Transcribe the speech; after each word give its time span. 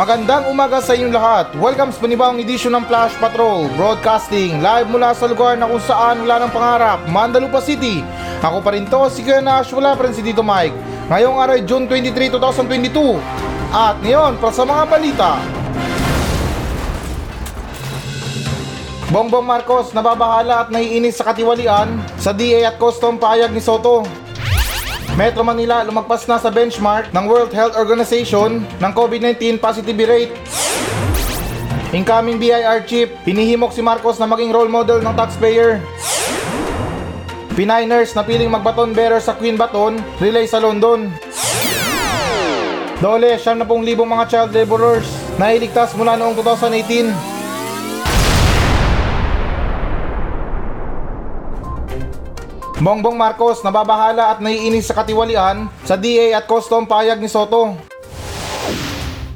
Magandang 0.00 0.48
umaga 0.48 0.80
sa 0.80 0.96
inyong 0.96 1.12
lahat. 1.12 1.52
Welcome 1.60 1.92
sa 1.92 2.00
panibawang 2.00 2.40
edisyon 2.40 2.72
ng 2.72 2.88
Flash 2.88 3.12
Patrol 3.20 3.68
Broadcasting 3.76 4.64
live 4.64 4.88
mula 4.88 5.12
sa 5.12 5.28
lugar 5.28 5.60
na 5.60 5.68
kung 5.68 5.76
saan 5.76 6.24
wala 6.24 6.40
ng 6.40 6.52
pangarap, 6.56 7.04
Mandalupa 7.04 7.60
City. 7.60 8.00
Ako 8.40 8.64
pa 8.64 8.72
rin 8.72 8.88
to, 8.88 9.12
si 9.12 9.20
Kuya 9.20 9.44
Nash, 9.44 9.68
wala 9.76 9.92
pa 9.92 10.08
rin 10.08 10.16
si 10.16 10.24
Tito 10.24 10.40
Mike. 10.40 10.72
Ngayong 11.12 11.36
araw 11.36 11.56
June 11.68 11.84
23, 11.84 12.32
2022. 12.32 13.20
At 13.76 14.00
ngayon, 14.00 14.40
para 14.40 14.56
sa 14.56 14.64
mga 14.64 14.82
balita. 14.88 15.30
Bongbong 19.12 19.44
Marcos 19.44 19.92
nababahala 19.92 20.64
at 20.64 20.68
naiinis 20.72 21.20
sa 21.20 21.28
katiwalian 21.28 22.00
sa 22.16 22.32
DA 22.32 22.64
at 22.64 22.80
custom 22.80 23.20
payag 23.20 23.52
ni 23.52 23.60
Soto. 23.60 24.08
Metro 25.18 25.42
Manila 25.42 25.82
lumagpas 25.82 26.22
na 26.30 26.38
sa 26.38 26.54
benchmark 26.54 27.10
ng 27.10 27.24
World 27.26 27.50
Health 27.50 27.74
Organization 27.74 28.62
ng 28.62 28.92
COVID-19 28.94 29.58
positivity 29.58 30.06
rate. 30.06 30.34
Incoming 31.90 32.38
BIR 32.38 32.86
chief, 32.86 33.10
hinihimok 33.26 33.74
si 33.74 33.82
Marcos 33.82 34.22
na 34.22 34.30
maging 34.30 34.54
role 34.54 34.70
model 34.70 35.02
ng 35.02 35.14
taxpayer. 35.18 35.82
Pinay 37.58 37.82
nurse 37.90 38.14
na 38.14 38.22
piling 38.22 38.46
magbaton 38.46 38.94
bearer 38.94 39.18
sa 39.18 39.34
Queen 39.34 39.58
Baton, 39.58 39.98
relay 40.22 40.46
sa 40.46 40.62
London. 40.62 41.10
Dole, 43.02 43.34
siyam 43.40 43.58
na 43.58 43.66
pong 43.66 43.82
libong 43.82 44.06
mga 44.06 44.28
child 44.30 44.50
laborers 44.54 45.08
na 45.34 45.50
iligtas 45.50 45.96
mula 45.98 46.14
noong 46.14 46.38
2018. 46.38 47.29
Bongbong 52.80 53.12
Marcos 53.12 53.60
nababahala 53.60 54.32
at 54.32 54.40
naiinis 54.40 54.88
sa 54.88 54.96
katiwalian 54.96 55.68
sa 55.84 56.00
DA 56.00 56.32
at 56.32 56.48
custom 56.48 56.88
payag 56.88 57.20
ni 57.20 57.28
Soto. 57.28 57.76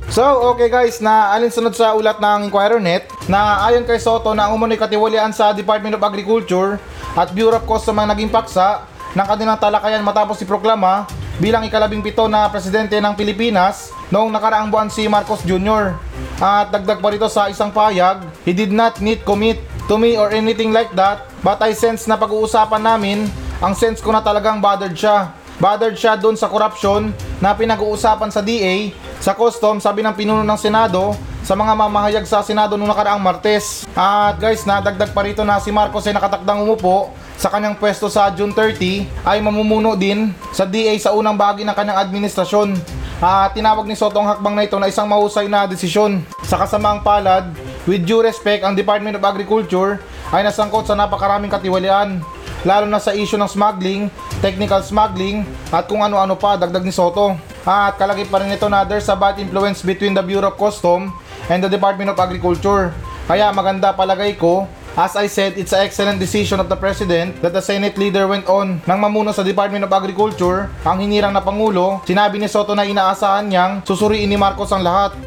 So, 0.09 0.25
okay 0.57 0.73
guys, 0.73 1.05
na 1.05 1.29
alinsunod 1.37 1.77
sa 1.77 1.93
ulat 1.93 2.25
ng 2.25 2.49
Inquirer 2.49 2.81
Net 2.81 3.05
na 3.29 3.61
ayon 3.69 3.85
kay 3.85 4.01
Soto 4.01 4.33
na 4.33 4.49
ang 4.49 4.57
umunoy 4.57 4.81
katiwalian 4.81 5.29
sa 5.37 5.53
Department 5.53 5.93
of 5.93 6.01
Agriculture 6.01 6.81
at 7.13 7.37
Bureau 7.37 7.61
of 7.61 7.69
Customs 7.69 8.01
ang 8.01 8.09
naging 8.09 8.33
paksa 8.33 8.89
ng 9.13 9.27
kanilang 9.29 9.61
talakayan 9.61 10.01
matapos 10.01 10.41
si 10.41 10.49
proklama 10.49 11.05
bilang 11.37 11.69
ikalabing 11.69 12.01
pito 12.01 12.25
na 12.25 12.49
presidente 12.49 12.97
ng 12.97 13.13
Pilipinas 13.13 13.93
noong 14.09 14.33
nakaraang 14.33 14.73
buwan 14.73 14.89
si 14.89 15.05
Marcos 15.05 15.45
Jr. 15.45 15.93
At 16.41 16.73
dagdag 16.73 16.97
pa 16.97 17.13
rito 17.13 17.29
sa 17.29 17.53
isang 17.53 17.69
payag, 17.69 18.25
he 18.49 18.57
did 18.57 18.73
not 18.73 19.05
need 19.05 19.21
commit 19.21 19.61
to 19.89 20.01
me 20.01 20.17
or 20.17 20.33
anything 20.33 20.73
like 20.73 20.93
that 20.97 21.29
but 21.45 21.61
I 21.61 21.77
sense 21.77 22.09
na 22.09 22.17
pag-uusapan 22.17 22.83
namin 22.83 23.29
ang 23.65 23.73
sense 23.73 24.03
ko 24.03 24.11
na 24.13 24.21
talagang 24.21 24.59
bothered 24.61 24.93
siya. 24.93 25.33
Bothered 25.57 25.95
siya 25.95 26.19
doon 26.19 26.35
sa 26.35 26.51
corruption 26.51 27.15
na 27.39 27.55
pinag-uusapan 27.55 28.29
sa 28.29 28.43
DA, 28.43 28.91
sa 29.23 29.33
custom, 29.33 29.79
sabi 29.79 30.03
ng 30.03 30.13
pinuno 30.13 30.43
ng 30.43 30.59
Senado, 30.59 31.15
sa 31.45 31.55
mga 31.55 31.73
mamahayag 31.77 32.25
sa 32.27 32.41
Senado 32.41 32.75
noong 32.75 32.91
nakaraang 32.91 33.23
Martes. 33.23 33.85
At 33.95 34.41
guys, 34.41 34.67
nadagdag 34.67 35.13
pa 35.13 35.23
rito 35.23 35.45
na 35.47 35.61
si 35.63 35.71
Marcos 35.71 36.05
ay 36.09 36.17
nakatakdang 36.17 36.65
umupo 36.65 37.13
sa 37.39 37.53
kanyang 37.53 37.79
pwesto 37.79 38.09
sa 38.09 38.33
June 38.33 38.51
30 38.51 39.25
ay 39.25 39.39
mamumuno 39.45 39.95
din 39.95 40.33
sa 40.51 40.65
DA 40.65 40.93
sa 40.99 41.13
unang 41.13 41.37
bahagi 41.37 41.63
ng 41.63 41.77
kanyang 41.77 42.01
administrasyon. 42.01 42.75
At 43.23 43.55
tinawag 43.55 43.87
ni 43.87 43.95
Soto 43.95 44.19
ang 44.21 44.29
hakbang 44.29 44.59
na 44.59 44.65
ito 44.67 44.77
na 44.77 44.91
isang 44.91 45.07
mahusay 45.07 45.47
na 45.47 45.65
desisyon. 45.71 46.21
Sa 46.45 46.59
kasamaang 46.59 47.01
palad, 47.01 47.47
with 47.85 48.05
due 48.05 48.21
respect, 48.25 48.65
ang 48.65 48.77
Department 48.77 49.17
of 49.17 49.25
Agriculture 49.25 50.01
ay 50.33 50.45
nasangkot 50.45 50.89
sa 50.89 50.97
napakaraming 50.97 51.53
katiwalian 51.53 52.21
lalo 52.65 52.89
na 52.89 52.99
sa 52.99 53.13
issue 53.13 53.37
ng 53.37 53.47
smuggling, 53.47 54.09
technical 54.41 54.81
smuggling, 54.81 55.45
at 55.69 55.85
kung 55.85 56.01
ano-ano 56.01 56.35
pa 56.35 56.57
dagdag 56.57 56.83
ni 56.83 56.91
Soto. 56.91 57.37
At 57.65 58.01
kalagip 58.01 58.33
pa 58.33 58.41
rin 58.41 58.53
ito 58.53 58.69
na 58.69 58.85
there's 58.85 59.09
a 59.09 59.17
bad 59.17 59.37
influence 59.37 59.85
between 59.85 60.17
the 60.17 60.25
Bureau 60.25 60.53
of 60.53 60.57
Custom 60.57 61.13
and 61.53 61.61
the 61.61 61.69
Department 61.69 62.13
of 62.13 62.17
Agriculture. 62.17 62.93
Kaya 63.29 63.53
maganda 63.53 63.93
palagay 63.93 64.37
ko 64.37 64.69
As 64.95 65.19
I 65.19 65.27
said, 65.27 65.59
it's 65.59 65.75
an 65.75 65.83
excellent 65.83 66.23
decision 66.23 66.63
of 66.63 66.71
the 66.71 66.79
President 66.79 67.43
that 67.43 67.51
the 67.51 67.59
Senate 67.59 67.99
leader 67.99 68.31
went 68.31 68.47
on 68.47 68.79
nang 68.87 69.03
mamuno 69.03 69.35
sa 69.35 69.43
Department 69.43 69.83
of 69.83 69.91
Agriculture 69.91 70.71
ang 70.87 71.03
hinirang 71.03 71.35
na 71.35 71.43
Pangulo. 71.43 71.99
Sinabi 72.07 72.39
ni 72.39 72.47
Soto 72.47 72.79
na 72.79 72.87
inaasahan 72.87 73.51
niyang 73.51 73.83
susuriin 73.83 74.31
ni 74.31 74.39
Marcos 74.39 74.71
ang 74.71 74.87
lahat. 74.87 75.19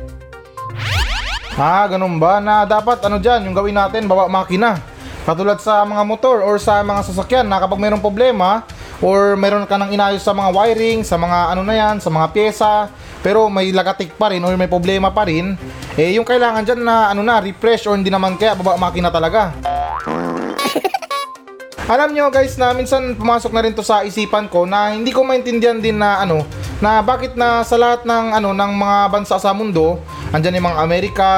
Ah, 1.58 1.90
ganun 1.90 2.22
ba? 2.22 2.38
Na 2.38 2.70
dapat 2.70 3.02
ano 3.02 3.18
dyan, 3.18 3.50
yung 3.50 3.58
gawin 3.58 3.74
natin, 3.74 4.06
bawa 4.06 4.30
makina. 4.30 4.78
Katulad 5.26 5.58
sa 5.58 5.82
mga 5.82 6.06
motor 6.06 6.46
or 6.46 6.62
sa 6.62 6.86
mga 6.86 7.02
sasakyan 7.02 7.50
na 7.50 7.58
kapag 7.58 7.82
mayroong 7.82 8.00
problema 8.00 8.62
or 9.02 9.34
meron 9.34 9.66
ka 9.66 9.74
nang 9.74 9.90
inayos 9.90 10.22
sa 10.22 10.38
mga 10.38 10.54
wiring, 10.54 11.02
sa 11.02 11.18
mga 11.18 11.58
ano 11.58 11.66
na 11.66 11.74
yan, 11.74 11.98
sa 11.98 12.14
mga 12.14 12.30
pyesa, 12.30 12.94
pero 13.26 13.50
may 13.50 13.74
lagatik 13.74 14.14
pa 14.22 14.30
rin 14.30 14.46
or 14.46 14.54
may 14.54 14.70
problema 14.70 15.10
pa 15.10 15.26
rin, 15.26 15.58
eh 15.98 16.14
yung 16.14 16.30
kailangan 16.30 16.62
dyan 16.62 16.82
na 16.86 17.10
ano 17.10 17.26
na, 17.26 17.42
refresh 17.42 17.90
or 17.90 17.98
hindi 17.98 18.14
naman 18.14 18.38
kaya 18.38 18.54
baba 18.54 18.78
makina 18.78 19.10
talaga. 19.10 19.50
Alam 21.94 22.14
nyo 22.14 22.30
guys 22.30 22.54
na 22.54 22.70
minsan 22.78 23.18
pumasok 23.18 23.50
na 23.50 23.66
rin 23.66 23.74
to 23.74 23.82
sa 23.82 24.06
isipan 24.06 24.46
ko 24.46 24.70
na 24.70 24.94
hindi 24.94 25.10
ko 25.10 25.26
maintindihan 25.26 25.82
din 25.82 25.98
na 25.98 26.22
ano 26.22 26.46
na 26.78 27.02
bakit 27.02 27.34
na 27.34 27.66
sa 27.66 27.74
lahat 27.74 28.06
ng 28.06 28.26
ano 28.38 28.54
ng 28.54 28.72
mga 28.78 28.98
bansa 29.10 29.36
sa 29.42 29.50
mundo, 29.54 29.98
andyan 30.30 30.62
yung 30.62 30.68
mga 30.70 30.80
Amerika, 30.82 31.30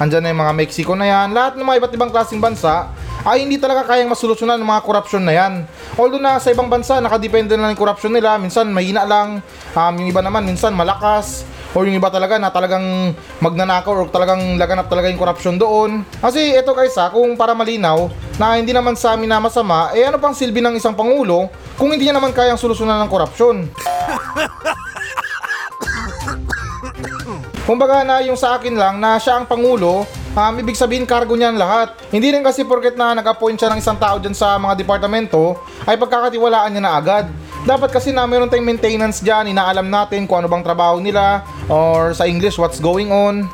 andyan 0.00 0.32
yung 0.32 0.40
mga 0.40 0.54
Mexico 0.56 0.92
na 0.96 1.04
yan, 1.04 1.36
lahat 1.36 1.60
ng 1.60 1.66
mga 1.66 1.78
iba't 1.84 1.92
ibang 1.92 2.12
klaseng 2.12 2.40
bansa 2.40 2.88
ay 3.26 3.42
hindi 3.42 3.58
talaga 3.58 3.82
kayang 3.90 4.06
masolusyonan 4.06 4.54
ng 4.62 4.70
mga 4.70 4.82
korupsyon 4.86 5.24
na 5.26 5.34
yan. 5.34 5.52
Although 5.98 6.22
na 6.22 6.38
sa 6.38 6.54
ibang 6.54 6.70
bansa 6.70 7.02
nakadepende 7.02 7.58
na 7.58 7.74
ng 7.74 7.78
korupsyon 7.78 8.14
nila, 8.14 8.38
minsan 8.38 8.70
mahina 8.70 9.02
lang, 9.02 9.42
um, 9.74 9.94
yung 9.98 10.08
iba 10.08 10.22
naman 10.22 10.46
minsan 10.46 10.70
malakas, 10.70 11.42
or 11.74 11.84
yung 11.84 11.98
iba 11.98 12.08
talaga 12.08 12.40
na 12.40 12.48
talagang 12.48 13.12
magnanakaw 13.42 13.92
or 13.92 14.08
talagang 14.08 14.56
laganap 14.56 14.88
talaga 14.88 15.12
yung 15.12 15.20
korupsyon 15.20 15.60
doon. 15.60 16.06
Kasi 16.22 16.54
ito 16.54 16.72
guys 16.72 16.94
ha, 16.96 17.10
kung 17.10 17.34
para 17.34 17.52
malinaw, 17.52 18.08
na 18.38 18.56
hindi 18.56 18.70
naman 18.70 18.94
sa 18.94 19.12
amin 19.18 19.28
na 19.28 19.42
masama, 19.42 19.92
eh 19.92 20.06
ano 20.06 20.16
pang 20.22 20.32
silbi 20.32 20.62
ng 20.62 20.78
isang 20.78 20.94
pangulo 20.94 21.52
kung 21.74 21.92
hindi 21.92 22.08
niya 22.08 22.16
naman 22.16 22.30
kayang 22.32 22.56
solusyonan 22.56 23.04
ng 23.04 23.10
korupsyon? 23.10 23.56
Kumbaga 27.66 28.06
na 28.06 28.22
yung 28.22 28.38
sa 28.38 28.54
akin 28.54 28.78
lang 28.78 29.02
na 29.02 29.18
siya 29.18 29.42
ang 29.42 29.46
pangulo, 29.50 30.06
um, 30.38 30.54
ibig 30.62 30.78
sabihin 30.78 31.02
cargo 31.02 31.34
niya 31.34 31.50
ang 31.50 31.58
lahat. 31.58 31.98
Hindi 32.14 32.30
rin 32.30 32.46
kasi 32.46 32.62
porket 32.62 32.94
na 32.94 33.10
nag-appoint 33.18 33.58
siya 33.58 33.74
ng 33.74 33.82
isang 33.82 33.98
tao 33.98 34.22
dyan 34.22 34.38
sa 34.38 34.54
mga 34.54 34.78
departamento, 34.78 35.58
ay 35.82 35.98
pagkakatiwalaan 35.98 36.70
niya 36.70 36.82
na 36.86 36.94
agad. 36.94 37.26
Dapat 37.66 37.90
kasi 37.90 38.14
na 38.14 38.22
meron 38.22 38.46
tayong 38.46 38.62
maintenance 38.62 39.18
dyan, 39.18 39.50
inaalam 39.50 39.90
natin 39.90 40.30
kung 40.30 40.38
ano 40.38 40.46
bang 40.46 40.62
trabaho 40.62 41.02
nila, 41.02 41.42
or 41.66 42.14
sa 42.14 42.30
English, 42.30 42.54
what's 42.54 42.78
going 42.78 43.10
on. 43.10 43.50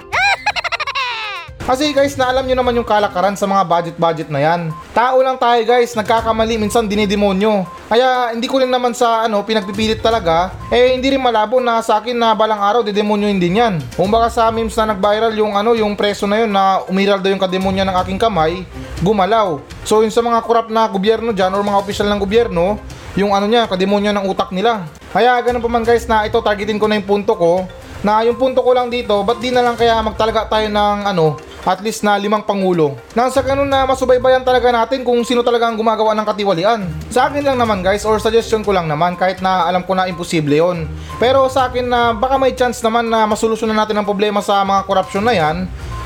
Kasi 1.73 1.95
guys, 1.97 2.19
naalam 2.19 2.45
nyo 2.45 2.59
naman 2.59 2.77
yung 2.77 2.85
kalakaran 2.85 3.39
sa 3.39 3.49
mga 3.49 3.65
budget-budget 3.65 4.29
na 4.29 4.45
yan. 4.45 4.61
Tao 4.93 5.23
lang 5.25 5.41
tayo 5.41 5.63
guys, 5.65 5.97
nagkakamali, 5.97 6.61
minsan 6.61 6.85
dinidemonyo. 6.85 7.65
Kaya 7.93 8.33
hindi 8.33 8.49
ko 8.49 8.57
rin 8.57 8.73
naman 8.73 8.97
sa 8.97 9.29
ano, 9.29 9.45
pinagpipilit 9.45 10.01
talaga, 10.01 10.49
eh 10.73 10.97
hindi 10.97 11.13
rin 11.13 11.21
malabo 11.21 11.61
na 11.61 11.77
sa 11.85 12.01
akin 12.01 12.17
na 12.17 12.33
balang 12.33 12.57
araw 12.57 12.81
didemonyoin 12.81 13.37
din 13.37 13.61
yan. 13.61 13.85
Kumbaga 14.01 14.33
sa 14.33 14.49
memes 14.49 14.73
na 14.81 14.97
nag-viral 14.97 15.37
yung 15.37 15.53
ano, 15.53 15.77
yung 15.77 15.93
preso 15.93 16.25
na 16.25 16.41
yun 16.41 16.49
na 16.49 16.81
umiral 16.89 17.21
daw 17.21 17.29
yung 17.29 17.45
kademonya 17.45 17.85
ng 17.85 17.93
aking 18.01 18.17
kamay, 18.17 18.65
gumalaw. 19.05 19.61
So 19.85 20.01
yun 20.01 20.09
sa 20.09 20.25
mga 20.25 20.41
korap 20.41 20.73
na 20.73 20.89
gobyerno 20.89 21.37
dyan 21.37 21.53
or 21.53 21.61
mga 21.61 21.85
opisyal 21.85 22.09
ng 22.17 22.21
gobyerno, 22.25 22.81
yung 23.13 23.37
ano 23.37 23.45
niya, 23.45 23.69
kademonyo 23.69 24.09
ng 24.09 24.25
utak 24.25 24.57
nila. 24.57 24.89
Kaya 25.13 25.37
ganun 25.45 25.61
pa 25.61 25.69
man 25.69 25.85
guys 25.85 26.09
na 26.09 26.25
ito 26.25 26.41
targetin 26.41 26.81
ko 26.81 26.89
na 26.89 26.97
yung 26.97 27.05
punto 27.05 27.37
ko, 27.37 27.69
na 28.01 28.25
yung 28.25 28.41
punto 28.41 28.65
ko 28.65 28.73
lang 28.73 28.89
dito, 28.89 29.21
ba't 29.21 29.37
di 29.37 29.53
na 29.53 29.61
lang 29.61 29.77
kaya 29.77 30.01
magtalaga 30.01 30.49
tayo 30.49 30.65
ng 30.65 31.13
ano, 31.13 31.37
at 31.63 31.79
least 31.81 32.03
na 32.03 32.19
limang 32.19 32.43
pangulo. 32.43 32.99
Nang 33.15 33.31
sa 33.31 33.43
ganun 33.43 33.71
na 33.71 33.87
masubaybayan 33.87 34.43
talaga 34.43 34.75
natin 34.75 35.07
kung 35.07 35.23
sino 35.23 35.47
talaga 35.47 35.71
ang 35.71 35.79
gumagawa 35.79 36.13
ng 36.19 36.27
katiwalian. 36.27 36.81
Sa 37.09 37.31
akin 37.31 37.47
lang 37.47 37.59
naman 37.59 37.81
guys, 37.81 38.03
or 38.03 38.19
suggestion 38.19 38.67
ko 38.67 38.75
lang 38.75 38.91
naman, 38.91 39.15
kahit 39.15 39.39
na 39.39 39.71
alam 39.71 39.87
ko 39.87 39.95
na 39.95 40.11
imposible 40.11 40.59
yon. 40.59 40.91
Pero 41.23 41.47
sa 41.47 41.71
akin 41.71 41.87
na 41.87 42.11
baka 42.15 42.39
may 42.39 42.55
chance 42.59 42.83
naman 42.83 43.07
na 43.07 43.27
masolusyonan 43.31 43.79
natin 43.79 43.99
ang 43.99 44.07
problema 44.07 44.43
sa 44.43 44.67
mga 44.67 44.83
korupsyon 44.87 45.25
na 45.25 45.35
yan, 45.35 45.57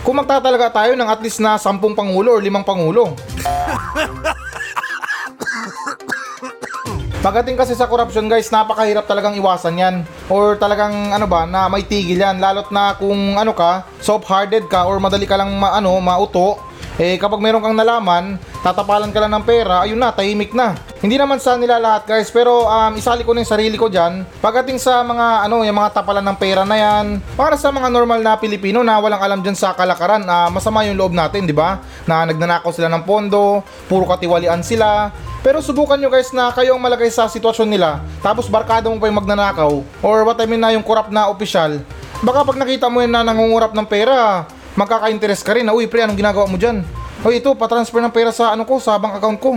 kung 0.05 0.21
magtatalaga 0.21 0.71
tayo 0.71 0.93
ng 0.95 1.09
at 1.09 1.21
least 1.25 1.43
na 1.43 1.59
sampung 1.59 1.97
pangulo 1.97 2.37
or 2.37 2.43
limang 2.45 2.63
pangulo. 2.63 3.17
Pagdating 7.27 7.59
kasi 7.59 7.75
sa 7.75 7.91
corruption 7.91 8.31
guys, 8.31 8.55
napakahirap 8.55 9.03
talagang 9.03 9.35
iwasan 9.35 9.75
yan. 9.75 10.07
Or 10.31 10.55
talagang 10.55 11.11
ano 11.11 11.27
ba, 11.27 11.43
na 11.43 11.67
may 11.67 11.83
tigil 11.83 12.23
yan. 12.23 12.39
Lalot 12.39 12.71
na 12.71 12.95
kung 12.95 13.35
ano 13.35 13.51
ka, 13.51 13.83
soft-hearted 13.99 14.71
ka 14.71 14.87
or 14.87 15.03
madali 15.03 15.27
ka 15.27 15.35
lang 15.35 15.51
ma, 15.59 15.75
ano, 15.75 15.99
mauto. 15.99 16.55
Eh 16.97 17.21
kapag 17.21 17.45
meron 17.45 17.61
kang 17.61 17.77
nalaman, 17.77 18.41
tatapalan 18.65 19.13
ka 19.13 19.21
lang 19.21 19.37
ng 19.37 19.45
pera, 19.45 19.85
ayun 19.85 20.01
na, 20.01 20.17
tahimik 20.17 20.57
na. 20.57 20.81
Hindi 21.05 21.21
naman 21.21 21.37
sa 21.37 21.53
nila 21.61 21.77
lahat 21.77 22.09
guys, 22.09 22.33
pero 22.33 22.65
um, 22.65 22.93
isali 22.97 23.21
ko 23.21 23.37
na 23.37 23.45
yung 23.45 23.53
sarili 23.53 23.77
ko 23.77 23.93
dyan. 23.93 24.25
Pagdating 24.41 24.81
sa 24.81 25.05
mga 25.05 25.45
ano, 25.45 25.61
yung 25.61 25.77
mga 25.77 25.93
tapalan 25.93 26.25
ng 26.25 26.39
pera 26.41 26.65
na 26.65 26.73
yan, 26.81 27.21
para 27.37 27.61
sa 27.61 27.69
mga 27.69 27.93
normal 27.93 28.25
na 28.25 28.41
Pilipino 28.41 28.81
na 28.81 28.97
walang 28.97 29.21
alam 29.21 29.45
dyan 29.45 29.53
sa 29.53 29.77
kalakaran, 29.77 30.25
uh, 30.25 30.49
masama 30.49 30.89
yung 30.89 30.97
loob 30.97 31.13
natin, 31.13 31.45
di 31.45 31.53
ba? 31.53 31.85
Na 32.09 32.25
nagnanakaw 32.25 32.73
sila 32.73 32.89
ng 32.89 33.05
pondo, 33.05 33.61
puro 33.93 34.09
katiwalian 34.09 34.65
sila. 34.65 35.13
Pero 35.45 35.61
subukan 35.61 36.01
nyo 36.01 36.09
guys 36.09 36.33
na 36.33 36.49
kayo 36.49 36.81
ang 36.81 36.81
malagay 36.81 37.13
sa 37.13 37.29
sitwasyon 37.29 37.69
nila, 37.69 38.01
tapos 38.25 38.49
barkada 38.49 38.89
mo 38.89 38.97
pa 38.97 39.05
yung 39.05 39.21
magnanakaw, 39.21 39.73
or 40.01 40.25
what 40.25 40.41
I 40.41 40.49
mean 40.49 40.65
na 40.65 40.73
yung 40.73 40.83
corrupt 40.83 41.13
na 41.13 41.29
opisyal, 41.29 41.85
Baka 42.25 42.49
pag 42.49 42.57
nakita 42.57 42.89
mo 42.89 43.05
yan 43.05 43.13
na 43.13 43.21
nangungurap 43.21 43.77
ng 43.77 43.85
pera, 43.85 44.49
magkaka-interest 44.77 45.43
ka 45.43 45.57
rin 45.57 45.65
na, 45.65 45.73
uy 45.73 45.89
pre, 45.89 46.05
anong 46.05 46.21
ginagawa 46.21 46.47
mo 46.47 46.61
dyan? 46.61 46.85
O 47.25 47.33
ito, 47.33 47.51
pa-transfer 47.57 47.99
ng 48.05 48.13
pera 48.13 48.31
sa 48.31 48.53
ano 48.53 48.69
ko, 48.69 48.77
sa 48.77 49.01
bank 49.01 49.19
account 49.19 49.41
ko. 49.41 49.51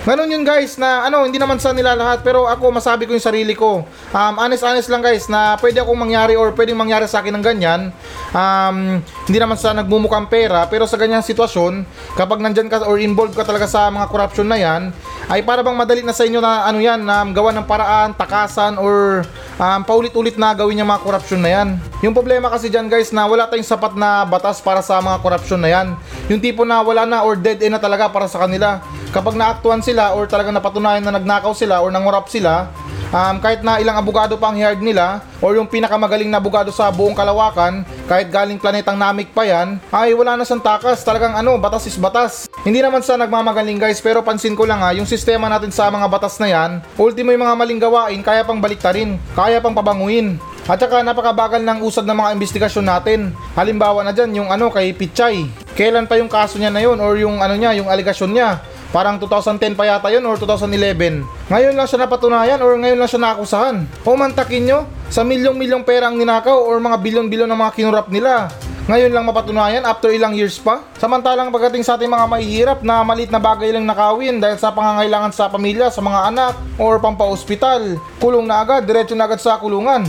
Ganun 0.00 0.32
yun 0.32 0.48
guys 0.48 0.80
na 0.80 1.04
ano 1.04 1.28
hindi 1.28 1.36
naman 1.36 1.60
sa 1.60 1.76
nila 1.76 1.92
lahat 1.92 2.24
pero 2.24 2.48
ako 2.48 2.72
masabi 2.72 3.04
ko 3.04 3.12
yung 3.12 3.20
sarili 3.20 3.52
ko. 3.52 3.84
Um, 4.16 4.34
honest 4.40 4.64
honest 4.64 4.88
lang 4.88 5.04
guys 5.04 5.28
na 5.28 5.60
pwede 5.60 5.84
akong 5.84 6.00
mangyari 6.00 6.40
or 6.40 6.56
pwedeng 6.56 6.80
mangyari 6.80 7.04
sa 7.04 7.20
akin 7.20 7.36
ng 7.36 7.44
ganyan. 7.44 7.92
Um, 8.32 9.04
hindi 9.28 9.36
naman 9.36 9.60
sa 9.60 9.76
nagmumukhang 9.76 10.32
pera 10.32 10.64
pero 10.72 10.88
sa 10.88 10.96
ganyang 10.96 11.20
sitwasyon 11.20 11.84
kapag 12.16 12.40
nandyan 12.40 12.72
ka 12.72 12.80
or 12.88 12.96
involved 12.96 13.36
ka 13.36 13.44
talaga 13.44 13.68
sa 13.68 13.92
mga 13.92 14.08
corruption 14.08 14.48
na 14.48 14.56
yan 14.56 14.88
ay 15.28 15.44
para 15.44 15.60
bang 15.60 15.76
madali 15.76 16.00
na 16.00 16.16
sa 16.16 16.24
inyo 16.24 16.40
na 16.40 16.64
ano 16.64 16.80
yan 16.80 17.04
na 17.04 17.20
gawa 17.36 17.52
ng 17.52 17.68
paraan, 17.68 18.16
takasan 18.16 18.80
or 18.80 19.20
um, 19.60 19.80
paulit-ulit 19.84 20.40
na 20.40 20.56
gawin 20.56 20.80
yung 20.80 20.88
mga 20.88 21.04
corruption 21.04 21.44
na 21.44 21.60
yan. 21.60 21.68
Yung 22.00 22.16
problema 22.16 22.48
kasi 22.48 22.72
dyan 22.72 22.88
guys 22.88 23.12
na 23.12 23.28
wala 23.28 23.44
tayong 23.52 23.68
sapat 23.68 23.92
na 24.00 24.24
batas 24.24 24.64
para 24.64 24.80
sa 24.80 24.96
mga 25.04 25.20
corruption 25.20 25.60
na 25.60 25.68
yan. 25.68 25.92
Yung 26.32 26.40
tipo 26.40 26.64
na 26.64 26.80
wala 26.80 27.04
na 27.04 27.20
or 27.20 27.36
dead 27.36 27.60
end 27.60 27.76
na 27.76 27.80
talaga 27.82 28.08
para 28.08 28.24
sa 28.24 28.40
kanila. 28.48 28.80
Kapag 29.10 29.34
naaktuhan 29.34 29.82
sila 29.82 30.14
or 30.14 30.30
talagang 30.30 30.54
napatunayan 30.54 31.02
na 31.02 31.10
nagnakaw 31.10 31.50
sila 31.50 31.82
or 31.82 31.90
nangurap 31.90 32.30
sila, 32.30 32.70
um, 33.10 33.42
kahit 33.42 33.58
na 33.66 33.82
ilang 33.82 33.98
abogado 33.98 34.38
pa 34.38 34.54
ang 34.54 34.56
hired 34.62 34.78
nila 34.78 35.18
or 35.42 35.58
yung 35.58 35.66
pinakamagaling 35.66 36.30
na 36.30 36.38
abogado 36.38 36.70
sa 36.70 36.94
buong 36.94 37.18
kalawakan, 37.18 37.82
kahit 38.06 38.30
galing 38.30 38.54
planetang 38.62 38.94
Namik 38.94 39.34
pa 39.34 39.42
yan, 39.42 39.82
ay 39.90 40.14
wala 40.14 40.38
na 40.38 40.46
siyang 40.46 40.62
takas. 40.62 41.02
Talagang 41.02 41.34
ano, 41.34 41.58
batas 41.58 41.90
is 41.90 41.98
batas. 41.98 42.46
Hindi 42.62 42.78
naman 42.86 43.02
sa 43.02 43.18
nagmamagaling 43.18 43.82
guys, 43.82 43.98
pero 43.98 44.22
pansin 44.22 44.54
ko 44.54 44.62
lang 44.62 44.78
ha, 44.78 44.94
yung 44.94 45.10
sistema 45.10 45.50
natin 45.50 45.74
sa 45.74 45.90
mga 45.90 46.06
batas 46.06 46.38
na 46.38 46.46
yan, 46.46 46.78
ultimo 46.94 47.34
yung 47.34 47.42
mga 47.42 47.58
maling 47.58 47.82
gawain, 47.82 48.22
kaya 48.22 48.46
pang 48.46 48.62
baliktarin, 48.62 49.18
kaya 49.34 49.58
pang 49.58 49.74
pabanguin. 49.74 50.38
At 50.70 50.78
saka 50.78 51.02
napakabagal 51.02 51.66
ng 51.66 51.82
usad 51.82 52.06
ng 52.06 52.14
mga 52.14 52.30
investigasyon 52.38 52.86
natin. 52.86 53.34
Halimbawa 53.58 54.06
na 54.06 54.14
dyan, 54.14 54.38
yung 54.38 54.48
ano 54.54 54.70
kay 54.70 54.94
Pichay. 54.94 55.50
Kailan 55.74 56.06
pa 56.06 56.14
yung 56.14 56.30
kaso 56.30 56.62
niya 56.62 56.70
na 56.70 56.78
yun 56.78 56.94
or 57.02 57.18
yung 57.18 57.42
ano 57.42 57.58
niya, 57.58 57.74
yung 57.74 57.90
aligasyon 57.90 58.30
niya. 58.30 58.62
Parang 58.90 59.22
2010 59.22 59.78
pa 59.78 59.86
yata 59.86 60.10
yun 60.10 60.26
or 60.26 60.34
2011. 60.34 61.22
Ngayon 61.46 61.74
lang 61.78 61.86
siya 61.86 62.02
napatunayan 62.02 62.58
or 62.58 62.74
ngayon 62.74 62.98
lang 62.98 63.06
siya 63.06 63.22
nakusahan. 63.22 63.86
O 64.02 64.18
mantakin 64.18 64.66
nyo, 64.66 64.78
sa 65.06 65.22
milyong-milyong 65.22 65.86
pera 65.86 66.10
ang 66.10 66.18
ninakaw 66.18 66.58
or 66.58 66.82
mga 66.82 66.98
bilyon-bilyon 66.98 67.46
ng 67.46 67.60
mga 67.62 67.72
kinurap 67.78 68.06
nila. 68.10 68.50
Ngayon 68.90 69.14
lang 69.14 69.22
mapatunayan 69.22 69.86
after 69.86 70.10
ilang 70.10 70.34
years 70.34 70.58
pa. 70.58 70.82
Samantalang 70.98 71.54
pagdating 71.54 71.86
sa 71.86 71.94
ating 71.94 72.10
mga 72.10 72.26
mahihirap 72.26 72.78
na 72.82 73.06
malit 73.06 73.30
na 73.30 73.38
bagay 73.38 73.70
lang 73.70 73.86
nakawin 73.86 74.42
dahil 74.42 74.58
sa 74.58 74.74
pangangailangan 74.74 75.30
sa 75.30 75.46
pamilya, 75.46 75.86
sa 75.94 76.02
mga 76.02 76.20
anak, 76.34 76.58
or 76.74 76.98
pampa-ospital. 76.98 77.94
Kulong 78.18 78.50
na 78.50 78.66
agad, 78.66 78.82
diretso 78.82 79.14
na 79.14 79.30
agad 79.30 79.38
sa 79.38 79.62
kulungan. 79.62 80.02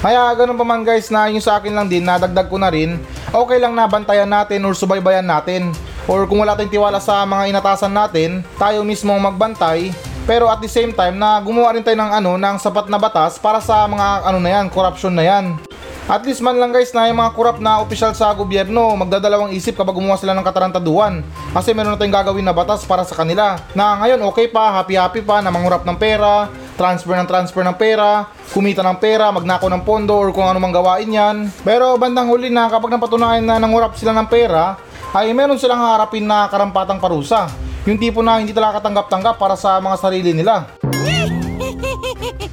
Kaya 0.00 0.32
ganun 0.34 0.56
pa 0.56 0.64
man 0.64 0.82
guys 0.82 1.12
na 1.12 1.28
yung 1.28 1.44
sa 1.44 1.60
akin 1.60 1.76
lang 1.76 1.86
din, 1.86 2.02
nadagdag 2.02 2.48
ko 2.48 2.58
na 2.58 2.72
rin, 2.72 2.98
okay 3.30 3.62
lang 3.62 3.70
na 3.76 3.86
bantayan 3.86 4.26
natin 4.26 4.64
or 4.66 4.74
subaybayan 4.74 5.22
natin. 5.22 5.70
Or 6.10 6.26
kung 6.26 6.42
wala 6.42 6.58
tayong 6.58 6.74
tiwala 6.74 6.98
sa 6.98 7.22
mga 7.22 7.54
inatasan 7.54 7.94
natin, 7.94 8.42
tayo 8.58 8.82
mismo 8.82 9.14
magbantay. 9.14 9.94
Pero 10.22 10.46
at 10.46 10.62
the 10.62 10.70
same 10.70 10.94
time 10.94 11.18
na 11.18 11.38
gumawa 11.42 11.74
rin 11.74 11.82
tayo 11.82 11.98
ng 11.98 12.10
ano 12.22 12.38
ng 12.38 12.56
sapat 12.58 12.86
na 12.86 12.98
batas 12.98 13.42
para 13.42 13.58
sa 13.58 13.86
mga 13.90 14.22
ano 14.26 14.38
na 14.38 14.50
yan, 14.50 14.66
corruption 14.70 15.14
na 15.14 15.26
yan. 15.26 15.58
At 16.10 16.26
least 16.26 16.42
man 16.42 16.58
lang 16.58 16.74
guys 16.74 16.90
na 16.90 17.06
yung 17.06 17.22
mga 17.22 17.34
kurap 17.38 17.56
na 17.62 17.78
opisyal 17.78 18.10
sa 18.10 18.34
gobyerno 18.34 18.90
magdadalawang 18.98 19.54
isip 19.54 19.78
kapag 19.78 19.94
gumawa 19.94 20.18
sila 20.18 20.34
ng 20.34 20.42
katarantaduhan 20.42 21.22
kasi 21.54 21.70
meron 21.70 21.94
na 21.94 21.98
tayong 21.98 22.18
gagawin 22.18 22.42
na 22.42 22.50
batas 22.50 22.82
para 22.82 23.06
sa 23.06 23.14
kanila 23.14 23.54
na 23.70 24.02
ngayon 24.02 24.18
okay 24.26 24.50
pa, 24.50 24.82
happy 24.82 24.98
happy 24.98 25.22
pa 25.22 25.38
na 25.38 25.54
mangurap 25.54 25.86
ng 25.86 25.94
pera, 25.94 26.50
transfer 26.74 27.14
ng 27.14 27.28
transfer 27.30 27.62
ng 27.62 27.78
pera, 27.78 28.26
kumita 28.50 28.82
ng 28.82 28.98
pera, 28.98 29.30
magnako 29.30 29.70
ng 29.70 29.82
pondo 29.86 30.18
or 30.18 30.34
kung 30.34 30.42
ano 30.42 30.58
mang 30.58 30.74
gawain 30.74 31.06
yan. 31.06 31.46
Pero 31.62 31.94
bandang 31.94 32.26
huli 32.26 32.50
na 32.50 32.66
kapag 32.66 32.90
napatunayan 32.90 33.46
na 33.46 33.62
nangurap 33.62 33.94
sila 33.94 34.10
ng 34.10 34.26
pera, 34.26 34.74
ay 35.12 35.36
meron 35.36 35.60
silang 35.60 35.84
harapin 35.84 36.24
na 36.24 36.48
karampatang 36.48 36.96
parusa. 36.96 37.52
Yung 37.84 38.00
tipo 38.00 38.24
na 38.24 38.40
hindi 38.40 38.56
talaga 38.56 38.80
katanggap-tanggap 38.80 39.36
para 39.36 39.54
sa 39.60 39.76
mga 39.76 39.96
sarili 40.00 40.32
nila. 40.32 40.64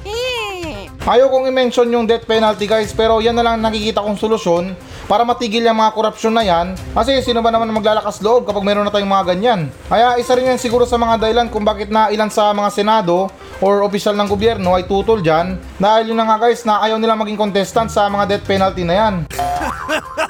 Ayaw 1.10 1.26
kong 1.32 1.48
i-mention 1.48 1.88
yung 1.90 2.04
death 2.04 2.28
penalty 2.28 2.68
guys 2.68 2.92
pero 2.92 3.18
yan 3.18 3.34
na 3.34 3.42
lang 3.42 3.58
nakikita 3.58 4.04
kong 4.04 4.20
solusyon 4.20 4.76
para 5.10 5.26
matigil 5.26 5.64
yung 5.64 5.80
mga 5.80 5.96
korupsyon 5.96 6.30
na 6.36 6.44
yan 6.44 6.76
kasi 6.94 7.18
sino 7.24 7.42
ba 7.42 7.50
naman 7.50 7.72
maglalakas 7.72 8.22
loob 8.22 8.46
kapag 8.46 8.62
meron 8.62 8.86
na 8.86 8.92
tayong 8.92 9.10
mga 9.10 9.26
ganyan. 9.34 9.60
Kaya 9.88 10.20
isa 10.20 10.36
rin 10.36 10.54
yan 10.54 10.60
siguro 10.60 10.84
sa 10.86 11.00
mga 11.00 11.18
dahilan 11.18 11.48
kung 11.50 11.66
bakit 11.66 11.90
na 11.90 12.12
ilan 12.14 12.30
sa 12.30 12.54
mga 12.54 12.70
senado 12.70 13.26
or 13.58 13.82
opisyal 13.82 14.14
ng 14.14 14.28
gobyerno 14.28 14.76
ay 14.76 14.86
tutol 14.86 15.18
dyan 15.24 15.58
dahil 15.80 16.12
yun 16.12 16.18
na 16.20 16.30
nga 16.30 16.46
guys 16.46 16.62
na 16.68 16.78
ayaw 16.84 17.00
nila 17.00 17.16
maging 17.16 17.40
contestant 17.40 17.90
sa 17.90 18.06
mga 18.06 18.36
death 18.36 18.46
penalty 18.46 18.86
na 18.86 18.94
yan. 18.94 19.14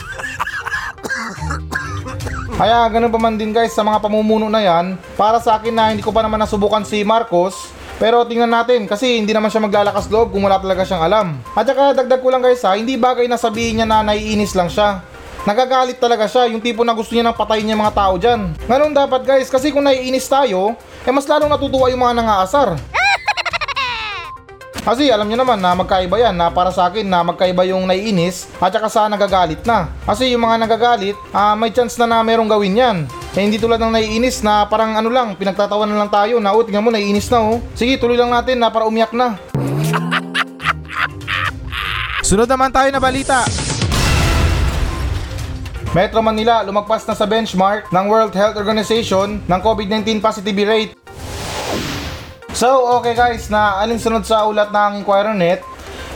Kaya 2.61 2.85
ganun 2.93 3.09
pa 3.09 3.17
man 3.17 3.41
din 3.41 3.57
guys 3.57 3.73
sa 3.73 3.81
mga 3.81 4.05
pamumuno 4.05 4.53
na 4.53 4.61
yan, 4.61 5.01
para 5.17 5.41
sa 5.41 5.57
akin 5.57 5.73
na 5.73 5.97
hindi 5.97 6.05
ko 6.05 6.12
pa 6.12 6.21
naman 6.21 6.37
nasubukan 6.37 6.85
si 6.85 7.01
Marcos, 7.09 7.73
pero 7.97 8.21
tingnan 8.29 8.53
natin 8.53 8.85
kasi 8.85 9.17
hindi 9.17 9.33
naman 9.33 9.49
siya 9.49 9.65
maglalakas 9.65 10.12
loob 10.12 10.29
kung 10.29 10.45
wala 10.45 10.61
talaga 10.61 10.85
siyang 10.85 11.01
alam. 11.01 11.41
At 11.57 11.65
saka 11.65 11.97
dagdag 11.97 12.21
ko 12.21 12.29
lang 12.29 12.45
guys 12.45 12.61
ha, 12.69 12.77
hindi 12.77 13.01
bagay 13.01 13.33
na 13.33 13.41
sabihin 13.41 13.81
niya 13.81 13.89
na 13.89 14.05
naiinis 14.05 14.53
lang 14.53 14.69
siya. 14.69 15.01
Nagagalit 15.49 15.97
talaga 16.05 16.29
siya, 16.29 16.53
yung 16.53 16.61
tipo 16.61 16.85
na 16.85 16.93
gusto 16.93 17.17
niya 17.17 17.33
nang 17.33 17.41
patayin 17.41 17.65
niya 17.65 17.81
mga 17.81 17.97
tao 17.97 18.21
dyan. 18.21 18.53
Ganun 18.69 18.93
dapat 18.93 19.25
guys, 19.25 19.49
kasi 19.49 19.73
kung 19.73 19.89
naiinis 19.89 20.29
tayo, 20.29 20.77
eh 21.01 21.09
mas 21.09 21.25
lalong 21.25 21.49
natutuwa 21.49 21.89
yung 21.89 22.05
mga 22.05 22.12
nangaasar. 22.12 22.77
Kasi 24.90 25.06
alam 25.06 25.31
niyo 25.31 25.38
naman 25.38 25.62
na 25.62 25.70
magkaiba 25.70 26.19
yan 26.19 26.34
na 26.34 26.50
para 26.50 26.75
sa 26.75 26.90
akin 26.90 27.06
na 27.06 27.22
magkaiba 27.22 27.62
yung 27.62 27.87
naiinis 27.87 28.50
at 28.58 28.75
saka 28.75 28.90
sa 28.90 29.06
nagagalit 29.06 29.62
na. 29.62 29.87
Kasi 30.02 30.34
yung 30.34 30.42
mga 30.42 30.66
nagagalit, 30.66 31.14
ah, 31.31 31.54
may 31.54 31.70
chance 31.70 31.94
na 31.94 32.10
na 32.10 32.19
merong 32.26 32.50
gawin 32.50 32.75
yan. 32.75 32.96
Eh, 33.38 33.46
hindi 33.46 33.54
tulad 33.54 33.78
ng 33.78 33.94
naiinis 33.94 34.42
na 34.42 34.66
parang 34.66 34.98
ano 34.98 35.06
lang, 35.06 35.38
pinagtatawanan 35.38 35.94
lang 35.94 36.10
tayo 36.10 36.42
na 36.42 36.50
oh, 36.50 36.66
tingnan 36.66 36.82
mo 36.82 36.90
naiinis 36.90 37.31
na 37.31 37.38
oh. 37.38 37.62
Sige, 37.78 38.02
tuloy 38.02 38.19
lang 38.19 38.34
natin 38.34 38.58
na 38.58 38.66
para 38.66 38.82
umiyak 38.82 39.14
na. 39.14 39.38
Sunod 42.26 42.50
naman 42.50 42.75
tayo 42.75 42.90
na 42.90 42.98
balita. 42.98 43.46
Metro 45.94 46.19
Manila 46.19 46.66
lumagpas 46.66 47.06
na 47.06 47.14
sa 47.14 47.31
benchmark 47.31 47.94
ng 47.94 48.04
World 48.10 48.34
Health 48.34 48.58
Organization 48.58 49.38
ng 49.38 49.60
COVID-19 49.62 50.19
positivity 50.19 50.66
rate. 50.66 51.00
So, 52.50 52.99
okay 52.99 53.14
guys, 53.14 53.47
na 53.47 53.79
alinsunod 53.79 54.26
sa 54.26 54.43
ulat 54.43 54.75
ng 54.75 55.06
Inquirer 55.06 55.38
Net 55.38 55.62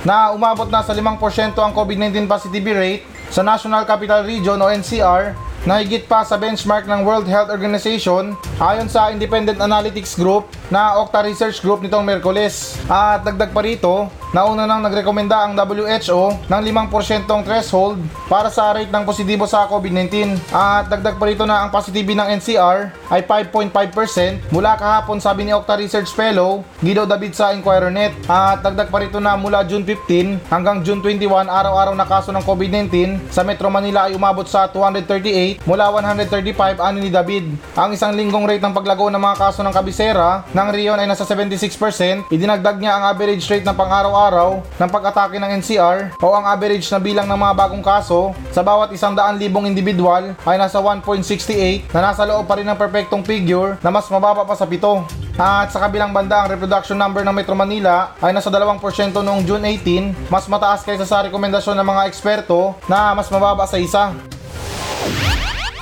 na 0.03 0.35
umabot 0.35 0.67
na 0.67 0.83
sa 0.83 0.91
5% 0.91 1.55
ang 1.55 1.73
COVID-19 1.73 2.27
positivity 2.27 2.75
rate 2.75 3.05
sa 3.31 3.47
National 3.47 3.87
Capital 3.87 4.27
Region 4.27 4.59
o 4.59 4.67
NCR 4.67 5.33
na 5.65 5.81
higit 5.81 6.05
pa 6.05 6.21
sa 6.29 6.37
benchmark 6.37 6.85
ng 6.85 7.09
World 7.09 7.25
Health 7.25 7.49
Organization 7.49 8.37
ayon 8.61 8.85
sa 8.85 9.09
Independent 9.09 9.57
Analytics 9.57 10.21
Group 10.21 10.45
na 10.69 11.01
Octa 11.01 11.25
Research 11.25 11.61
Group 11.65 11.81
nitong 11.81 12.05
Merkoles. 12.05 12.77
At 12.89 13.25
dagdag 13.25 13.53
pa 13.53 13.65
rito, 13.65 14.13
nauna 14.37 14.69
nang 14.69 14.85
nagrekomenda 14.85 15.45
ang 15.45 15.57
WHO 15.57 16.49
ng 16.49 16.61
5% 16.91 17.47
threshold 17.49 17.97
para 18.29 18.53
sa 18.53 18.77
rate 18.77 18.93
ng 18.93 19.05
positibo 19.09 19.49
sa 19.49 19.65
COVID-19. 19.69 20.37
At 20.53 20.93
dagdag 20.93 21.17
pa 21.17 21.25
rito 21.29 21.49
na 21.49 21.65
ang 21.65 21.73
positivity 21.73 22.13
ng 22.13 22.29
NCR 22.41 22.93
ay 23.09 23.25
5.5% 23.25 24.53
mula 24.53 24.77
kahapon 24.77 25.17
sabi 25.17 25.49
ni 25.49 25.53
Octa 25.57 25.81
Research 25.81 26.13
Fellow 26.13 26.61
Guido 26.85 27.09
David 27.09 27.33
sa 27.33 27.57
Inquirer.net. 27.57 28.13
At 28.29 28.61
dagdag 28.61 28.93
pa 28.93 29.01
rito 29.01 29.17
na 29.17 29.37
mula 29.37 29.65
June 29.65 29.85
15 29.87 30.53
hanggang 30.53 30.85
June 30.85 31.01
21 31.01 31.49
araw-araw 31.49 31.97
na 31.97 32.05
kaso 32.05 32.35
ng 32.35 32.45
COVID-19 32.45 33.17
sa 33.33 33.41
Metro 33.47 33.73
Manila 33.73 34.11
ay 34.11 34.17
umabot 34.17 34.45
sa 34.45 34.69
238 34.69 35.54
mula 35.63 35.91
135 35.95 36.83
ano 36.83 36.99
ni 36.99 37.09
David. 37.09 37.55
Ang 37.79 37.95
isang 37.95 38.11
linggong 38.11 38.51
rate 38.51 38.63
ng 38.63 38.75
paglago 38.75 39.07
ng 39.09 39.23
mga 39.23 39.37
kaso 39.39 39.63
ng 39.63 39.71
kabisera 39.71 40.43
ng 40.51 40.69
Rion 40.75 40.99
ay 40.99 41.07
nasa 41.07 41.23
76%. 41.23 42.27
Idinagdag 42.35 42.83
niya 42.83 42.99
ang 42.99 43.05
average 43.15 43.47
rate 43.47 43.63
ng 43.63 43.77
pang-araw-araw 43.79 44.63
ng 44.79 44.91
pag-atake 44.91 45.39
ng 45.39 45.51
NCR 45.63 46.19
o 46.19 46.27
ang 46.35 46.45
average 46.51 46.91
na 46.91 46.99
bilang 46.99 47.27
ng 47.31 47.39
mga 47.39 47.55
bagong 47.55 47.85
kaso 47.85 48.35
sa 48.51 48.67
bawat 48.67 48.91
isang 48.91 49.15
daan 49.15 49.39
libong 49.39 49.71
individual 49.71 50.35
ay 50.43 50.57
nasa 50.59 50.83
1.68 50.83 51.95
na 51.95 52.11
nasa 52.11 52.27
loob 52.27 52.47
pa 52.47 52.59
rin 52.59 52.67
ng 52.67 52.79
perfectong 52.79 53.23
figure 53.23 53.79
na 53.83 53.91
mas 53.91 54.07
mababa 54.11 54.43
pa 54.43 54.59
sa 54.59 54.67
pito. 54.67 55.07
At 55.35 55.75
sa 55.75 55.83
kabilang 55.83 56.15
banda, 56.15 56.47
ang 56.47 56.49
reproduction 56.55 56.95
number 56.95 57.27
ng 57.27 57.35
Metro 57.35 57.59
Manila 57.59 58.15
ay 58.23 58.31
nasa 58.31 58.55
2% 58.55 58.79
noong 59.19 59.43
June 59.43 59.67
18, 59.67 60.31
mas 60.31 60.47
mataas 60.47 60.87
kaysa 60.87 61.03
sa 61.03 61.27
rekomendasyon 61.27 61.75
ng 61.75 61.89
mga 61.91 62.03
eksperto 62.07 62.79
na 62.87 63.11
mas 63.19 63.27
mababa 63.27 63.67
sa 63.67 63.75
isa. 63.83 64.15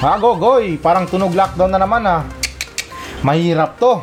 Ha, 0.02 0.18
gogoy, 0.18 0.82
parang 0.82 1.06
tunog 1.06 1.30
lockdown 1.30 1.70
na 1.70 1.78
naman 1.78 2.02
ah. 2.02 2.26
Mahirap 3.22 3.78
to. 3.78 4.02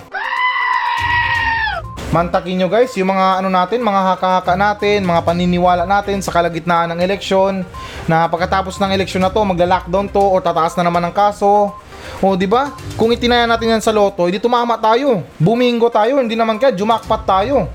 Mantakin 2.16 2.56
nyo 2.56 2.72
guys, 2.72 2.96
yung 2.96 3.12
mga 3.12 3.44
ano 3.44 3.52
natin, 3.52 3.84
mga 3.84 4.16
haka-haka 4.16 4.56
natin, 4.56 5.04
mga 5.04 5.28
paniniwala 5.28 5.84
natin 5.84 6.24
sa 6.24 6.32
kalagitnaan 6.32 6.96
ng 6.96 7.04
eleksyon, 7.04 7.68
na 8.08 8.32
pagkatapos 8.32 8.80
ng 8.80 8.96
eleksyon 8.96 9.28
na 9.28 9.30
to, 9.30 9.44
magla-lockdown 9.44 10.08
to 10.08 10.24
o 10.24 10.40
tataas 10.40 10.80
na 10.80 10.88
naman 10.88 11.04
ang 11.04 11.12
kaso. 11.12 11.76
O 12.24 12.40
di 12.40 12.48
ba? 12.48 12.72
Kung 12.96 13.12
itinaya 13.12 13.44
natin 13.44 13.76
yan 13.76 13.84
sa 13.84 13.92
loto, 13.92 14.24
hindi 14.24 14.40
tumama 14.40 14.80
tayo. 14.80 15.28
Bumingo 15.36 15.92
tayo, 15.92 16.24
hindi 16.24 16.40
naman 16.40 16.64
kaya 16.64 16.72
jumakpat 16.80 17.28
tayo. 17.28 17.68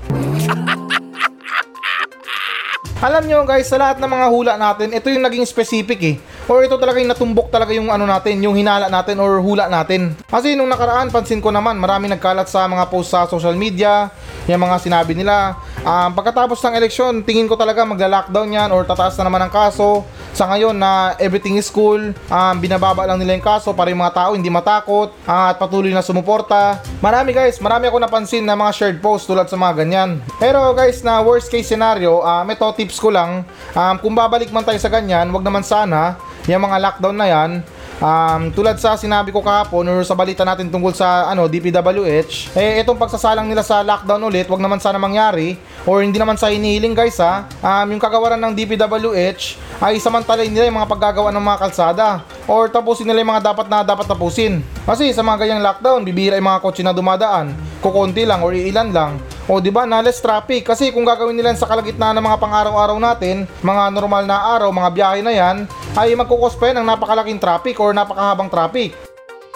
Alam 3.05 3.29
nyo 3.29 3.45
guys, 3.45 3.69
sa 3.69 3.77
lahat 3.77 4.01
ng 4.01 4.09
mga 4.09 4.27
hula 4.33 4.57
natin, 4.57 4.97
ito 4.97 5.13
yung 5.13 5.21
naging 5.21 5.45
specific 5.45 6.01
eh. 6.01 6.17
Or 6.45 6.61
ito 6.61 6.77
talaga 6.77 7.01
yung 7.01 7.09
natumbok 7.09 7.49
talaga 7.49 7.73
yung 7.73 7.89
ano 7.89 8.05
natin, 8.05 8.37
yung 8.45 8.53
hinala 8.53 8.85
natin 8.85 9.17
or 9.17 9.41
hula 9.41 9.65
natin. 9.65 10.13
Kasi 10.29 10.53
nung 10.53 10.69
nakaraan, 10.69 11.09
pansin 11.09 11.41
ko 11.41 11.49
naman, 11.49 11.73
marami 11.81 12.05
nagkalat 12.05 12.45
sa 12.45 12.69
mga 12.69 12.85
post 12.85 13.09
sa 13.09 13.25
social 13.25 13.57
media, 13.57 14.13
yung 14.45 14.61
mga 14.61 14.77
sinabi 14.77 15.17
nila. 15.17 15.57
Um, 15.81 16.13
pagkatapos 16.13 16.61
ng 16.61 16.77
eleksyon, 16.77 17.13
tingin 17.25 17.49
ko 17.49 17.57
talaga 17.57 17.81
magla-lockdown 17.81 18.49
yan 18.53 18.69
or 18.69 18.85
tataas 18.85 19.17
na 19.17 19.25
naman 19.25 19.41
ang 19.41 19.49
kaso. 19.49 20.05
Sa 20.35 20.45
ngayon 20.51 20.75
na 20.75 21.15
everything 21.17 21.55
is 21.55 21.71
cool, 21.71 22.11
um, 22.11 22.55
binababa 22.59 23.07
lang 23.07 23.17
nila 23.17 23.39
yung 23.39 23.45
kaso 23.45 23.71
para 23.71 23.87
yung 23.87 24.03
mga 24.03 24.13
tao 24.13 24.29
hindi 24.35 24.51
matakot 24.51 25.15
ah, 25.23 25.55
at 25.55 25.57
patuloy 25.57 25.95
na 25.95 26.03
sumuporta. 26.03 26.83
Marami 26.99 27.31
guys, 27.31 27.55
marami 27.63 27.87
ako 27.87 28.03
napansin 28.03 28.43
na 28.43 28.53
mga 28.53 28.71
shared 28.75 28.99
post 28.99 29.25
tulad 29.25 29.47
sa 29.47 29.55
mga 29.55 29.81
ganyan. 29.81 30.19
Pero 30.35 30.75
guys, 30.75 31.01
na 31.01 31.23
worst 31.23 31.47
case 31.47 31.65
scenario, 31.65 32.19
um, 32.19 32.45
ito 32.51 32.67
tips 32.75 32.99
ko 32.99 33.09
lang, 33.15 33.47
um, 33.73 33.95
kung 33.97 34.11
babalik 34.11 34.51
man 34.51 34.67
tayo 34.67 34.77
sa 34.77 34.91
ganyan, 34.91 35.31
wag 35.31 35.41
naman 35.41 35.63
sana, 35.63 36.19
yung 36.45 36.65
mga 36.65 36.77
lockdown 36.81 37.17
na 37.17 37.27
yan, 37.27 37.51
Um, 37.95 38.51
tulad 38.51 38.75
sa 38.75 38.99
sinabi 38.99 39.31
ko 39.31 39.39
kahapon 39.39 39.87
or 39.87 40.03
sa 40.03 40.11
balita 40.11 40.43
natin 40.43 40.67
tungkol 40.67 40.91
sa 40.91 41.31
ano 41.31 41.47
DPWH, 41.47 42.51
eh 42.51 42.83
itong 42.83 42.99
pagsasalang 42.99 43.47
nila 43.47 43.63
sa 43.63 43.79
lockdown 43.87 44.19
ulit, 44.19 44.51
wag 44.51 44.59
naman 44.59 44.83
sana 44.83 44.99
mangyari 44.99 45.55
or 45.87 46.03
hindi 46.03 46.19
naman 46.19 46.35
sa 46.35 46.51
hinihiling 46.51 46.91
guys 46.91 47.15
ha. 47.23 47.47
Um, 47.63 47.95
yung 47.95 48.03
kagawaran 48.03 48.43
ng 48.43 48.51
DPWH 48.51 49.55
ay 49.79 49.95
samantalay 50.03 50.51
nila 50.51 50.67
yung 50.67 50.75
mga 50.75 50.91
paggagawa 50.91 51.31
ng 51.31 51.39
mga 51.39 51.59
kalsada 51.63 52.07
or 52.51 52.67
tapusin 52.67 53.07
nila 53.07 53.23
yung 53.23 53.31
mga 53.31 53.55
dapat 53.55 53.71
na 53.71 53.79
dapat 53.87 54.03
tapusin. 54.11 54.59
Kasi 54.83 55.15
sa 55.15 55.23
mga 55.23 55.47
ganyang 55.47 55.63
lockdown, 55.63 56.03
bibira 56.03 56.35
yung 56.35 56.51
mga 56.51 56.67
kotse 56.67 56.83
na 56.83 56.91
dumadaan, 56.91 57.55
kukonti 57.79 58.27
lang 58.27 58.43
or 58.43 58.51
ilan 58.51 58.91
lang. 58.91 59.11
O 59.45 59.61
di 59.61 59.69
ba, 59.69 59.85
na 59.85 60.01
less 60.01 60.17
traffic 60.17 60.65
kasi 60.65 60.89
kung 60.89 61.05
gagawin 61.05 61.37
nila 61.37 61.53
sa 61.53 61.69
kalagitnaan 61.69 62.17
ng 62.17 62.25
mga 62.25 62.41
pang-araw-araw 62.41 62.97
natin, 62.97 63.45
mga 63.61 63.93
normal 63.93 64.25
na 64.25 64.41
araw, 64.57 64.73
mga 64.73 64.89
biyahe 64.89 65.21
na 65.21 65.29
yan, 65.29 65.69
ay 65.93 66.17
magkukos 66.17 66.57
pa 66.57 66.73
yan 66.73 66.81
ng 66.81 66.89
napakalaking 66.89 67.37
traffic 67.37 67.77
or 67.77 67.93
napakahabang 67.93 68.49
traffic. 68.49 68.97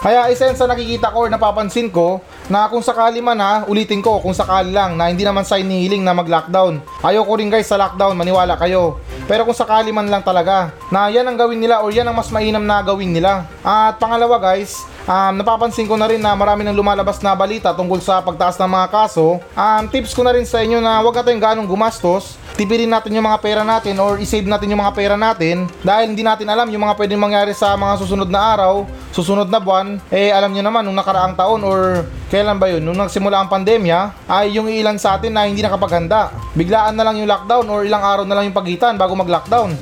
Kaya 0.00 0.32
isa 0.32 0.48
yan 0.48 0.56
sa 0.56 0.64
nakikita 0.64 1.12
ko 1.12 1.26
or 1.26 1.28
napapansin 1.28 1.92
ko 1.92 2.24
na 2.48 2.70
kung 2.72 2.80
sakali 2.80 3.20
man 3.20 3.36
ha, 3.36 3.68
ulitin 3.68 4.00
ko 4.00 4.16
kung 4.22 4.32
sakali 4.32 4.72
lang 4.72 4.96
na 4.96 5.12
hindi 5.12 5.28
naman 5.28 5.44
sa 5.44 5.60
inihiling 5.60 6.00
na 6.00 6.16
mag-lockdown. 6.16 6.80
Ayoko 7.04 7.36
rin 7.36 7.52
guys 7.52 7.68
sa 7.68 7.76
lockdown, 7.76 8.16
maniwala 8.16 8.56
kayo. 8.56 8.96
Pero 9.28 9.44
kung 9.44 9.52
sakali 9.52 9.92
man 9.92 10.08
lang 10.08 10.24
talaga 10.24 10.72
na 10.88 11.12
yan 11.12 11.28
ang 11.28 11.36
gawin 11.36 11.60
nila 11.60 11.84
or 11.84 11.92
yan 11.92 12.08
ang 12.08 12.16
mas 12.16 12.32
mainam 12.32 12.64
na 12.64 12.80
gawin 12.80 13.12
nila. 13.12 13.44
At 13.60 14.00
pangalawa 14.00 14.40
guys, 14.40 14.88
um, 15.06 15.32
napapansin 15.36 15.86
ko 15.88 15.94
na 15.96 16.08
rin 16.10 16.20
na 16.20 16.34
marami 16.34 16.66
nang 16.66 16.76
lumalabas 16.76 17.22
na 17.24 17.32
balita 17.32 17.72
tungkol 17.72 18.00
sa 18.02 18.20
pagtaas 18.20 18.58
ng 18.60 18.70
mga 18.70 18.86
kaso. 18.90 19.38
Um, 19.54 19.84
tips 19.88 20.12
ko 20.12 20.26
na 20.26 20.34
rin 20.34 20.44
sa 20.44 20.60
inyo 20.60 20.82
na 20.82 21.00
huwag 21.00 21.16
na 21.16 21.24
tayong 21.24 21.42
ganong 21.42 21.68
gumastos. 21.70 22.40
Tipirin 22.58 22.90
natin 22.92 23.16
yung 23.16 23.24
mga 23.24 23.40
pera 23.40 23.62
natin 23.64 23.96
or 23.96 24.20
isave 24.20 24.44
natin 24.44 24.68
yung 24.68 24.82
mga 24.84 24.92
pera 24.92 25.16
natin 25.16 25.64
dahil 25.80 26.12
hindi 26.12 26.20
natin 26.20 26.44
alam 26.50 26.68
yung 26.68 26.84
mga 26.84 26.98
pwedeng 26.98 27.22
mangyari 27.22 27.56
sa 27.56 27.72
mga 27.72 27.96
susunod 28.04 28.28
na 28.28 28.40
araw, 28.52 28.84
susunod 29.16 29.48
na 29.48 29.62
buwan. 29.62 29.96
Eh 30.12 30.28
alam 30.28 30.52
nyo 30.52 30.60
naman 30.60 30.84
nung 30.84 30.98
nakaraang 30.98 31.38
taon 31.38 31.64
or 31.64 32.04
kailan 32.28 32.60
ba 32.60 32.68
yun? 32.68 32.84
Nung 32.84 33.00
nagsimula 33.00 33.40
ang 33.40 33.48
pandemya 33.48 34.28
ay 34.28 34.60
yung 34.60 34.68
ilan 34.68 35.00
sa 35.00 35.16
atin 35.16 35.32
na 35.32 35.48
hindi 35.48 35.64
nakapaghanda. 35.64 36.34
Biglaan 36.52 36.98
na 36.98 37.06
lang 37.06 37.16
yung 37.16 37.30
lockdown 37.30 37.64
or 37.70 37.80
ilang 37.86 38.04
araw 38.04 38.28
na 38.28 38.36
lang 38.36 38.52
yung 38.52 38.56
pagitan 38.58 39.00
bago 39.00 39.16
mag-lockdown. 39.16 39.72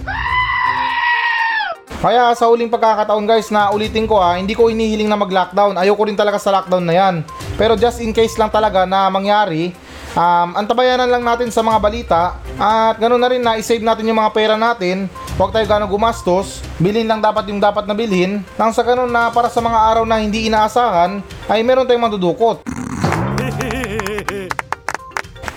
Kaya 1.99 2.31
sa 2.39 2.47
uling 2.47 2.71
pagkakataon 2.71 3.27
guys 3.27 3.51
na 3.51 3.75
ulitin 3.75 4.07
ko 4.07 4.23
ha, 4.23 4.39
hindi 4.39 4.55
ko 4.55 4.71
inihiling 4.71 5.11
na 5.11 5.19
mag-lockdown. 5.19 5.75
Ayoko 5.75 6.07
rin 6.07 6.15
talaga 6.15 6.39
sa 6.39 6.55
lockdown 6.55 6.87
na 6.87 6.95
yan. 6.95 7.15
Pero 7.59 7.75
just 7.75 7.99
in 7.99 8.15
case 8.15 8.39
lang 8.39 8.55
talaga 8.55 8.87
na 8.87 9.11
mangyari, 9.11 9.75
um, 10.15 10.55
antabayanan 10.55 11.11
lang 11.11 11.27
natin 11.27 11.51
sa 11.51 11.59
mga 11.59 11.79
balita 11.83 12.23
at 12.55 13.03
ganoon 13.03 13.19
na 13.19 13.31
rin 13.35 13.43
na 13.43 13.59
isave 13.59 13.83
natin 13.83 14.07
yung 14.07 14.23
mga 14.23 14.31
pera 14.31 14.55
natin. 14.55 15.11
Huwag 15.35 15.51
tayo 15.51 15.67
gano'ng 15.67 15.91
gumastos. 15.91 16.63
Bilhin 16.79 17.11
lang 17.11 17.19
dapat 17.19 17.51
yung 17.51 17.59
dapat 17.59 17.83
na 17.91 17.99
bilhin. 17.99 18.47
Nang 18.55 18.71
sa 18.71 18.87
ganun 18.87 19.11
na 19.11 19.35
para 19.35 19.51
sa 19.51 19.59
mga 19.59 19.79
araw 19.91 20.05
na 20.07 20.23
hindi 20.23 20.47
inaasahan, 20.47 21.19
ay 21.51 21.67
meron 21.67 21.83
tayong 21.83 22.07
madudukot. 22.07 22.63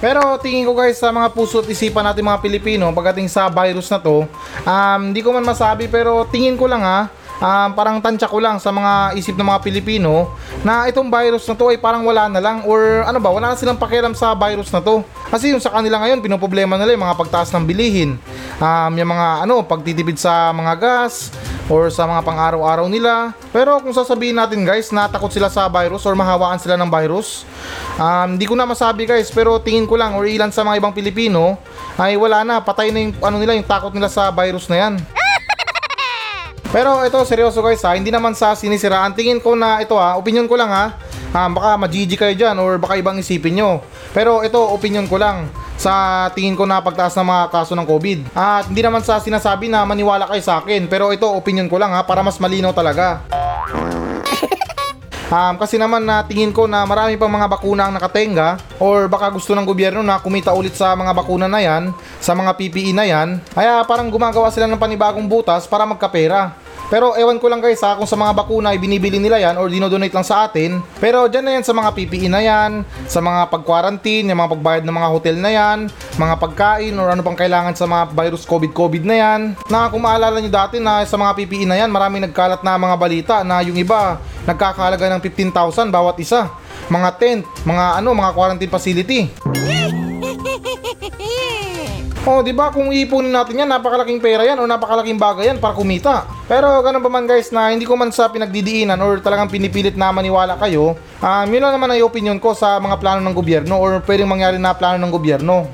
Pero 0.02 0.34
tingin 0.42 0.66
ko 0.66 0.74
guys 0.74 0.98
sa 0.98 1.14
mga 1.14 1.30
puso 1.30 1.62
at 1.62 1.70
isipan 1.70 2.02
natin 2.02 2.26
mga 2.26 2.42
Pilipino 2.42 2.90
pagdating 2.90 3.30
sa 3.30 3.54
virus 3.54 3.86
na 3.86 4.02
to, 4.02 4.26
um, 4.66 5.02
hindi 5.14 5.22
ko 5.22 5.30
man 5.30 5.46
masabi 5.46 5.86
pero 5.86 6.26
tingin 6.26 6.58
ko 6.58 6.66
lang 6.66 6.82
ha, 6.82 7.06
um, 7.42 7.70
parang 7.74 7.98
tansya 8.00 8.30
ko 8.30 8.38
lang 8.38 8.62
sa 8.62 8.70
mga 8.70 9.18
isip 9.18 9.36
ng 9.36 9.48
mga 9.50 9.60
Pilipino 9.66 10.32
na 10.62 10.86
itong 10.88 11.10
virus 11.10 11.44
na 11.50 11.58
to 11.58 11.74
ay 11.74 11.82
parang 11.82 12.06
wala 12.06 12.30
na 12.30 12.40
lang 12.40 12.64
or 12.70 13.04
ano 13.04 13.18
ba, 13.18 13.34
wala 13.34 13.52
na 13.52 13.58
silang 13.58 13.82
pakialam 13.82 14.14
sa 14.14 14.38
virus 14.38 14.70
na 14.70 14.80
to. 14.80 15.02
Kasi 15.34 15.52
yung 15.52 15.60
sa 15.60 15.74
kanila 15.74 16.00
ngayon, 16.06 16.22
pinoproblema 16.22 16.78
nila 16.78 16.94
yung 16.94 17.04
mga 17.04 17.18
pagtaas 17.18 17.50
ng 17.52 17.66
bilihin. 17.66 18.22
Um, 18.62 18.94
yung 18.94 19.10
mga 19.10 19.50
ano, 19.50 19.66
pagtitipid 19.66 20.22
sa 20.22 20.54
mga 20.54 20.74
gas, 20.78 21.34
or 21.72 21.88
sa 21.88 22.04
mga 22.04 22.22
pang-araw-araw 22.28 22.92
nila. 22.92 23.32
Pero 23.56 23.80
kung 23.80 23.96
sasabihin 23.96 24.36
natin 24.36 24.68
guys, 24.68 24.92
natakot 24.92 25.32
sila 25.32 25.48
sa 25.48 25.72
virus 25.72 26.04
or 26.04 26.12
mahawaan 26.20 26.60
sila 26.60 26.76
ng 26.76 26.92
virus, 26.92 27.48
um, 27.96 28.36
di 28.36 28.44
ko 28.44 28.60
na 28.60 28.68
masabi 28.68 29.08
guys, 29.08 29.32
pero 29.32 29.56
tingin 29.64 29.88
ko 29.88 29.96
lang 29.96 30.12
or 30.20 30.28
ilan 30.28 30.52
sa 30.52 30.68
mga 30.68 30.84
ibang 30.84 30.92
Pilipino 30.92 31.56
ay 31.96 32.20
wala 32.20 32.44
na, 32.44 32.60
patay 32.60 32.92
na 32.92 33.08
yung 33.08 33.16
ano 33.24 33.36
nila, 33.40 33.56
yung 33.56 33.68
takot 33.68 33.96
nila 33.96 34.12
sa 34.12 34.28
virus 34.36 34.68
na 34.68 34.78
yan. 34.84 34.94
Pero 36.72 37.04
ito, 37.04 37.20
seryoso 37.28 37.60
guys 37.60 37.84
ha, 37.84 38.00
hindi 38.00 38.16
naman 38.16 38.32
sa 38.32 38.56
sinisiraan. 38.56 39.12
Tingin 39.12 39.44
ko 39.44 39.60
na 39.60 39.84
ito 39.84 40.00
ha, 40.00 40.16
opinion 40.16 40.48
ko 40.48 40.56
lang 40.56 40.72
ha. 40.72 40.96
Ah, 41.36 41.52
baka 41.52 41.76
majiji 41.76 42.16
kayo 42.16 42.32
dyan 42.32 42.56
or 42.64 42.80
baka 42.80 42.96
ibang 42.96 43.20
isipin 43.20 43.60
nyo. 43.60 43.84
Pero 44.16 44.40
ito, 44.40 44.60
opinion 44.60 45.04
ko 45.04 45.20
lang 45.20 45.52
sa 45.76 46.28
tingin 46.32 46.56
ko 46.56 46.64
na 46.64 46.80
pagtaas 46.80 47.12
ng 47.20 47.28
mga 47.28 47.44
kaso 47.52 47.76
ng 47.76 47.84
COVID. 47.84 48.20
At 48.32 48.72
hindi 48.72 48.88
naman 48.88 49.04
sa 49.04 49.20
sinasabi 49.20 49.68
na 49.68 49.84
maniwala 49.84 50.32
kayo 50.32 50.40
sa 50.40 50.64
akin. 50.64 50.88
Pero 50.88 51.12
ito, 51.12 51.28
opinion 51.28 51.68
ko 51.68 51.76
lang 51.76 51.92
ha, 51.92 52.08
para 52.08 52.24
mas 52.24 52.40
malinaw 52.40 52.72
talaga. 52.72 53.20
Um, 55.32 55.56
kasi 55.56 55.80
naman 55.80 56.04
na 56.04 56.28
tingin 56.28 56.52
ko 56.52 56.68
na 56.68 56.84
marami 56.84 57.16
pang 57.16 57.32
mga 57.32 57.48
bakuna 57.48 57.88
ang 57.88 57.96
nakatenga 57.96 58.60
or 58.84 59.08
baka 59.08 59.32
gusto 59.32 59.56
ng 59.56 59.64
gobyerno 59.64 60.04
na 60.04 60.20
kumita 60.20 60.52
ulit 60.52 60.76
sa 60.76 60.92
mga 60.92 61.16
bakuna 61.16 61.48
na 61.48 61.64
yan, 61.64 61.96
sa 62.20 62.36
mga 62.36 62.52
PPE 62.60 62.92
na 62.92 63.08
yan, 63.08 63.40
kaya 63.56 63.80
parang 63.88 64.12
gumagawa 64.12 64.52
sila 64.52 64.68
ng 64.68 64.76
panibagong 64.76 65.32
butas 65.32 65.72
para 65.72 65.88
magkapera. 65.88 66.61
Pero 66.92 67.16
ewan 67.16 67.40
ko 67.40 67.48
lang 67.48 67.64
guys 67.64 67.80
ha, 67.88 67.96
kung 67.96 68.04
sa 68.04 68.20
mga 68.20 68.36
bakuna 68.36 68.76
ay 68.76 68.78
binibili 68.78 69.16
nila 69.16 69.40
yan 69.40 69.56
or 69.56 69.72
dinodonate 69.72 70.12
lang 70.12 70.28
sa 70.28 70.44
atin. 70.44 70.84
Pero 71.00 71.32
dyan 71.32 71.48
na 71.48 71.56
yan 71.56 71.64
sa 71.64 71.72
mga 71.72 71.96
PPE 71.96 72.28
na 72.28 72.44
yan, 72.44 72.84
sa 73.08 73.24
mga 73.24 73.48
pag-quarantine, 73.48 74.28
yung 74.28 74.36
mga 74.36 74.52
pagbayad 74.60 74.84
ng 74.84 74.98
mga 75.00 75.08
hotel 75.08 75.36
na 75.40 75.52
yan, 75.56 75.88
mga 76.20 76.36
pagkain 76.36 76.92
or 77.00 77.08
ano 77.08 77.24
pang 77.24 77.40
kailangan 77.40 77.72
sa 77.80 77.88
mga 77.88 78.12
virus 78.12 78.44
COVID-COVID 78.44 79.08
na 79.08 79.16
yan. 79.16 79.42
Na 79.72 79.88
kung 79.88 80.04
maalala 80.04 80.44
nyo 80.44 80.52
dati 80.52 80.84
na 80.84 81.08
sa 81.08 81.16
mga 81.16 81.32
PPE 81.40 81.64
na 81.64 81.80
yan, 81.80 81.88
maraming 81.88 82.28
nagkalat 82.28 82.60
na 82.60 82.76
mga 82.76 82.96
balita 83.00 83.36
na 83.48 83.64
yung 83.64 83.80
iba 83.80 84.20
nagkakahalaga 84.44 85.16
ng 85.16 85.24
15,000 85.24 85.88
bawat 85.88 86.20
isa. 86.20 86.52
Mga 86.92 87.10
tent, 87.16 87.48
mga 87.64 88.04
ano, 88.04 88.12
mga 88.12 88.36
quarantine 88.36 88.68
facility. 88.68 89.20
Oh, 92.22 92.46
di 92.46 92.54
ba 92.54 92.70
kung 92.70 92.94
iipunin 92.94 93.34
natin 93.34 93.66
yan, 93.66 93.70
napakalaking 93.74 94.22
pera 94.22 94.46
yan 94.46 94.62
o 94.62 94.70
napakalaking 94.70 95.18
bagay 95.18 95.50
yan 95.50 95.58
para 95.58 95.74
kumita. 95.74 96.30
Pero 96.46 96.70
ganun 96.86 97.02
pa 97.02 97.10
man 97.10 97.26
guys 97.26 97.50
na 97.50 97.74
hindi 97.74 97.82
ko 97.82 97.98
man 97.98 98.14
sa 98.14 98.30
pinagdidiinan 98.30 99.02
or 99.02 99.18
talagang 99.26 99.50
pinipilit 99.50 99.98
na 99.98 100.14
maniwala 100.14 100.54
kayo, 100.62 100.94
um, 101.18 101.48
yun 101.50 101.66
lang 101.66 101.74
naman 101.74 101.90
ay 101.90 102.06
opinion 102.06 102.38
ko 102.38 102.54
sa 102.54 102.78
mga 102.78 103.02
plano 103.02 103.26
ng 103.26 103.34
gobyerno 103.34 103.74
or 103.74 104.06
pwedeng 104.06 104.30
mangyari 104.30 104.62
na 104.62 104.78
plano 104.78 105.02
ng 105.02 105.10
gobyerno. 105.10 105.66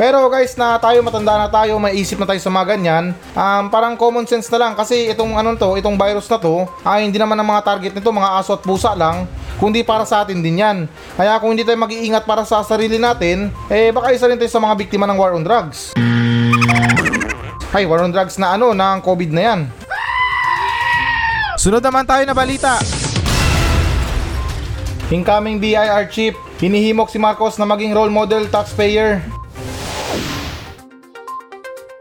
Pero 0.00 0.32
guys 0.32 0.56
na 0.56 0.80
tayo 0.80 1.04
matanda 1.04 1.36
na 1.36 1.52
tayo, 1.52 1.76
may 1.76 1.92
isip 2.00 2.16
na 2.16 2.24
tayo 2.24 2.40
sa 2.40 2.48
mga 2.48 2.72
ganyan, 2.72 3.12
um, 3.36 3.68
parang 3.68 3.92
common 3.92 4.24
sense 4.24 4.48
na 4.48 4.64
lang 4.64 4.72
kasi 4.72 5.12
itong 5.12 5.36
ano 5.36 5.52
to, 5.60 5.76
itong 5.76 6.00
virus 6.00 6.24
na 6.32 6.40
to, 6.40 6.64
ay 6.88 7.04
hindi 7.04 7.20
naman 7.20 7.36
ang 7.36 7.52
mga 7.52 7.68
target 7.68 7.92
nito, 7.92 8.08
mga 8.08 8.40
aso 8.40 8.56
at 8.56 8.64
pusa 8.64 8.96
lang, 8.96 9.28
kundi 9.60 9.84
para 9.84 10.06
sa 10.06 10.22
atin 10.22 10.40
din 10.40 10.60
yan. 10.62 10.88
Kaya 11.16 11.36
kung 11.42 11.52
hindi 11.52 11.66
tayo 11.66 11.80
mag-iingat 11.80 12.24
para 12.24 12.46
sa 12.46 12.62
sarili 12.62 12.96
natin, 12.96 13.52
eh 13.68 13.90
baka 13.90 14.12
isa 14.14 14.28
rin 14.28 14.36
tayo 14.36 14.52
sa 14.52 14.62
mga 14.62 14.74
biktima 14.78 15.08
ng 15.08 15.18
war 15.18 15.32
on 15.34 15.44
drugs. 15.44 15.92
Ay, 17.72 17.88
war 17.88 18.04
on 18.04 18.12
drugs 18.12 18.36
na 18.36 18.54
ano, 18.54 18.76
ng 18.76 18.98
COVID 19.00 19.30
na 19.32 19.42
yan. 19.42 19.60
Sunod 21.56 21.80
naman 21.80 22.04
tayo 22.04 22.24
na 22.28 22.36
balita. 22.36 22.80
Incoming 25.12 25.60
BIR 25.60 26.08
chief, 26.08 26.32
hinihimok 26.56 27.12
si 27.12 27.20
Marcos 27.20 27.60
na 27.60 27.68
maging 27.68 27.92
role 27.92 28.12
model 28.12 28.48
taxpayer. 28.48 29.20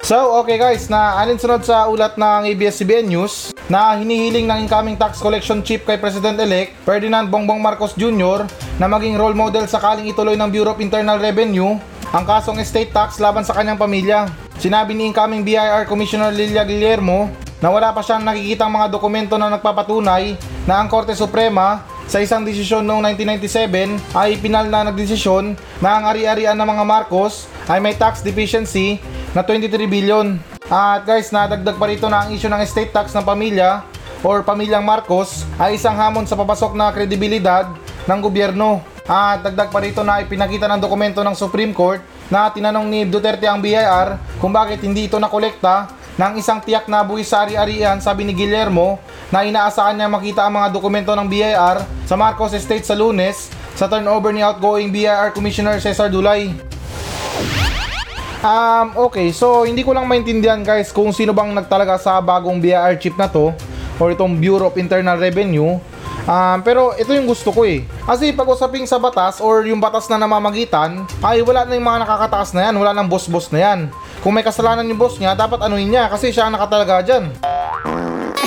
So, 0.02 0.42
okay 0.42 0.58
guys, 0.58 0.90
na 0.90 1.14
alinsunod 1.22 1.62
sa 1.62 1.86
ulat 1.86 2.18
ng 2.18 2.50
ABS-CBN 2.50 3.06
News 3.06 3.54
na 3.70 3.94
hinihiling 3.94 4.50
ng 4.50 4.66
incoming 4.66 4.98
tax 4.98 5.22
collection 5.22 5.62
chief 5.62 5.86
kay 5.86 6.02
President-elect 6.02 6.74
Ferdinand 6.82 7.30
Bongbong 7.30 7.62
Marcos 7.62 7.94
Jr. 7.94 8.50
na 8.82 8.90
maging 8.90 9.14
role 9.14 9.38
model 9.38 9.70
sakaling 9.70 10.10
ituloy 10.10 10.34
ng 10.34 10.50
Bureau 10.50 10.74
of 10.74 10.82
Internal 10.82 11.22
Revenue 11.22 11.78
ang 12.10 12.24
kasong 12.26 12.58
estate 12.58 12.90
tax 12.90 13.22
laban 13.22 13.46
sa 13.46 13.54
kanyang 13.54 13.78
pamilya. 13.78 14.26
Sinabi 14.58 14.98
ni 14.98 15.06
incoming 15.06 15.46
BIR 15.46 15.86
Commissioner 15.86 16.34
Lilia 16.34 16.66
Guillermo 16.66 17.30
na 17.62 17.70
wala 17.70 17.94
pa 17.94 18.02
siyang 18.02 18.26
nakikitang 18.26 18.74
mga 18.74 18.90
dokumento 18.90 19.38
na 19.38 19.54
nagpapatunay 19.54 20.34
na 20.66 20.82
ang 20.82 20.90
Korte 20.90 21.14
Suprema 21.14 21.86
sa 22.10 22.18
isang 22.18 22.42
desisyon 22.42 22.82
noong 22.90 23.06
1997 23.14 24.18
ay 24.18 24.34
pinal 24.42 24.66
na 24.66 24.90
nagdesisyon 24.90 25.54
na 25.78 26.02
ang 26.02 26.10
ari-arian 26.10 26.58
ng 26.58 26.68
mga 26.68 26.84
Marcos 26.90 27.46
ay 27.70 27.78
may 27.78 27.94
tax 27.94 28.26
deficiency 28.26 28.98
na 29.32 29.42
23 29.44 29.88
billion. 29.88 30.36
At 30.72 31.04
guys, 31.04 31.32
nadagdag 31.32 31.76
pa 31.76 31.86
rito 31.88 32.08
na 32.08 32.24
ang 32.24 32.30
issue 32.32 32.52
ng 32.52 32.62
estate 32.64 32.92
tax 32.92 33.12
ng 33.16 33.24
pamilya 33.24 33.84
or 34.24 34.46
pamilyang 34.46 34.86
Marcos 34.86 35.44
ay 35.58 35.76
isang 35.76 35.98
hamon 35.98 36.30
sa 36.30 36.38
papasok 36.38 36.78
na 36.78 36.94
kredibilidad 36.94 37.68
ng 38.08 38.20
gobyerno. 38.22 38.84
At 39.08 39.44
dagdag 39.44 39.74
pa 39.74 39.82
rito 39.82 40.06
na 40.06 40.22
ipinakita 40.24 40.70
ng 40.72 40.80
dokumento 40.80 41.20
ng 41.26 41.36
Supreme 41.36 41.76
Court 41.76 42.00
na 42.32 42.48
tinanong 42.48 42.88
ni 42.88 43.04
Duterte 43.04 43.44
ang 43.44 43.60
BIR 43.60 44.40
kung 44.40 44.56
bakit 44.56 44.80
hindi 44.86 45.12
ito 45.12 45.20
nakolekta 45.20 45.92
ng 46.16 46.40
isang 46.40 46.64
tiyak 46.64 46.88
na 46.88 47.04
buwis 47.04 47.28
sa 47.28 47.44
ari-arian 47.44 48.00
sabi 48.00 48.24
ni 48.24 48.32
Guillermo 48.32 49.02
na 49.34 49.44
inaasahan 49.44 50.00
niya 50.00 50.08
makita 50.08 50.48
ang 50.48 50.54
mga 50.60 50.72
dokumento 50.72 51.12
ng 51.12 51.28
BIR 51.28 51.84
sa 52.08 52.16
Marcos 52.16 52.56
Estate 52.56 52.88
sa 52.88 52.96
lunes 52.96 53.52
sa 53.76 53.90
turnover 53.92 54.32
ni 54.32 54.40
outgoing 54.46 54.94
BIR 54.94 55.36
Commissioner 55.36 55.82
Cesar 55.84 56.08
Dulay. 56.08 56.71
Um, 58.42 58.98
okay, 59.06 59.30
so 59.30 59.70
hindi 59.70 59.86
ko 59.86 59.94
lang 59.94 60.10
maintindihan 60.10 60.66
guys 60.66 60.90
kung 60.90 61.14
sino 61.14 61.30
bang 61.30 61.54
nagtalaga 61.54 62.02
sa 62.02 62.18
bagong 62.18 62.58
BIR 62.58 62.98
chip 62.98 63.14
na 63.14 63.30
to 63.30 63.54
or 64.02 64.10
itong 64.10 64.34
Bureau 64.42 64.74
of 64.74 64.82
Internal 64.82 65.14
Revenue. 65.22 65.78
Um, 66.26 66.58
pero 66.66 66.98
ito 66.98 67.14
yung 67.14 67.30
gusto 67.30 67.54
ko 67.54 67.70
eh. 67.70 67.86
Kasi 68.02 68.34
pag 68.34 68.50
usaping 68.50 68.90
sa 68.90 68.98
batas 68.98 69.38
or 69.38 69.62
yung 69.70 69.78
batas 69.78 70.10
na 70.10 70.18
namamagitan, 70.18 71.06
ay 71.22 71.46
wala 71.46 71.70
na 71.70 71.78
yung 71.78 71.86
mga 71.86 72.02
nakakataas 72.02 72.58
na 72.58 72.70
yan, 72.70 72.82
wala 72.82 72.98
nang 72.98 73.06
boss-boss 73.06 73.54
na 73.54 73.62
yan. 73.62 73.80
Kung 74.26 74.34
may 74.34 74.46
kasalanan 74.46 74.90
yung 74.90 74.98
boss 74.98 75.22
niya, 75.22 75.38
dapat 75.38 75.62
anuhin 75.62 75.94
niya 75.94 76.10
kasi 76.10 76.34
siya 76.34 76.50
ang 76.50 76.58
nakatalaga 76.58 77.06
dyan. 77.06 77.30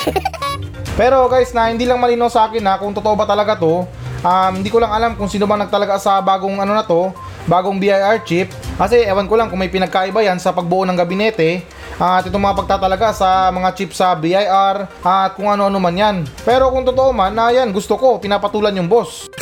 Pero 0.99 1.27
guys, 1.31 1.55
na 1.55 1.71
hindi 1.71 1.87
lang 1.87 2.03
malinaw 2.03 2.31
sa 2.31 2.51
akin 2.51 2.63
na 2.63 2.79
kung 2.83 2.95
totoo 2.95 3.15
ba 3.15 3.27
talaga 3.31 3.59
to, 3.59 3.87
um, 4.23 4.53
hindi 4.59 4.71
ko 4.71 4.79
lang 4.83 4.91
alam 4.91 5.15
kung 5.15 5.31
sino 5.31 5.47
bang 5.47 5.67
nagtalaga 5.67 5.99
sa 6.03 6.19
bagong 6.19 6.59
ano 6.59 6.75
na 6.75 6.83
to, 6.83 7.15
bagong 7.47 7.81
BIR 7.81 8.25
chip. 8.25 8.53
Kasi 8.75 9.07
ewan 9.07 9.29
ko 9.31 9.39
lang 9.39 9.49
kung 9.49 9.61
may 9.61 9.71
pinagkaiba 9.71 10.25
yan 10.25 10.41
sa 10.41 10.51
pagbuo 10.51 10.83
ng 10.85 10.99
gabinete 10.99 11.63
at 11.95 12.27
itong 12.27 12.43
mga 12.43 12.59
pagtatalaga 12.59 13.15
sa 13.15 13.55
mga 13.55 13.71
chip 13.79 13.95
sa 13.95 14.19
BIR 14.19 14.91
at 15.07 15.31
kung 15.39 15.47
ano-ano 15.47 15.79
man 15.79 15.95
yan. 15.95 16.17
Pero 16.43 16.75
kung 16.75 16.83
totoo 16.83 17.15
man, 17.15 17.35
na 17.35 17.55
yan, 17.55 17.71
gusto 17.71 17.95
ko, 17.95 18.19
pinapatulan 18.19 18.75
yung 18.75 18.91
boss. 18.91 19.27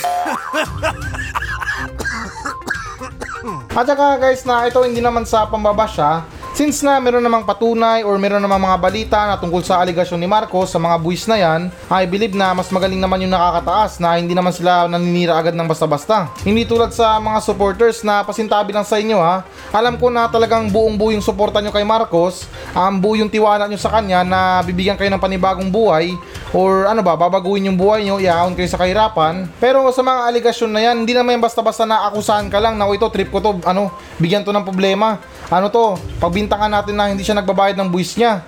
At 3.72 3.88
saka 3.88 4.20
guys 4.20 4.44
na 4.44 4.68
ito 4.68 4.78
hindi 4.84 5.00
naman 5.00 5.24
sa 5.24 5.48
pambabasya 5.48 6.22
Since 6.52 6.84
na 6.84 7.00
meron 7.00 7.24
namang 7.24 7.48
patunay 7.48 8.04
or 8.04 8.20
meron 8.20 8.44
namang 8.44 8.60
mga 8.60 8.76
balita 8.76 9.18
na 9.24 9.40
tungkol 9.40 9.64
sa 9.64 9.80
aligasyon 9.80 10.20
ni 10.20 10.28
Marcos 10.28 10.68
sa 10.68 10.76
mga 10.76 11.00
buwis 11.00 11.24
na 11.24 11.40
yan, 11.40 11.72
I 11.88 12.04
believe 12.04 12.36
na 12.36 12.52
mas 12.52 12.68
magaling 12.68 13.00
naman 13.00 13.24
yung 13.24 13.32
nakakataas 13.32 13.96
na 13.96 14.20
hindi 14.20 14.36
naman 14.36 14.52
sila 14.52 14.84
naninira 14.84 15.32
agad 15.32 15.56
ng 15.56 15.64
basta-basta. 15.64 16.28
Hindi 16.44 16.68
tulad 16.68 16.92
sa 16.92 17.16
mga 17.16 17.40
supporters 17.40 18.04
na 18.04 18.20
pasintabi 18.20 18.76
lang 18.76 18.84
sa 18.84 19.00
inyo 19.00 19.16
ha. 19.16 19.48
Alam 19.72 19.96
ko 19.96 20.12
na 20.12 20.28
talagang 20.28 20.68
buong 20.68 21.00
buo 21.00 21.08
yung 21.08 21.24
suporta 21.24 21.56
nyo 21.64 21.72
kay 21.72 21.88
Marcos, 21.88 22.44
ang 22.76 23.00
buo 23.00 23.16
yung 23.16 23.32
tiwala 23.32 23.64
nyo 23.64 23.80
sa 23.80 23.88
kanya 23.88 24.20
na 24.20 24.60
bibigyan 24.60 25.00
kayo 25.00 25.08
ng 25.08 25.24
panibagong 25.24 25.72
buhay 25.72 26.12
or 26.52 26.84
ano 26.84 27.00
ba, 27.00 27.16
babaguhin 27.16 27.72
yung 27.72 27.80
buhay 27.80 28.04
nyo, 28.04 28.20
iaon 28.20 28.52
kayo 28.52 28.68
sa 28.68 28.80
kahirapan. 28.80 29.48
Pero 29.56 29.88
sa 29.90 30.04
mga 30.04 30.28
aligasyon 30.28 30.70
na 30.72 30.80
yan, 30.84 30.96
hindi 31.04 31.16
naman 31.16 31.40
basta-basta 31.40 31.88
na 31.88 32.08
akusahan 32.08 32.52
ka 32.52 32.60
lang 32.60 32.76
na 32.76 32.88
ito, 32.92 33.08
trip 33.08 33.32
ko 33.32 33.40
to, 33.40 33.56
ano, 33.64 33.88
bigyan 34.20 34.44
to 34.44 34.52
ng 34.52 34.64
problema. 34.64 35.18
Ano 35.48 35.72
to, 35.72 35.96
pagbintangan 36.20 36.70
natin 36.70 36.94
na 36.96 37.08
hindi 37.08 37.24
siya 37.24 37.40
nagbabayad 37.40 37.76
ng 37.80 37.88
buwis 37.88 38.14
niya. 38.20 38.44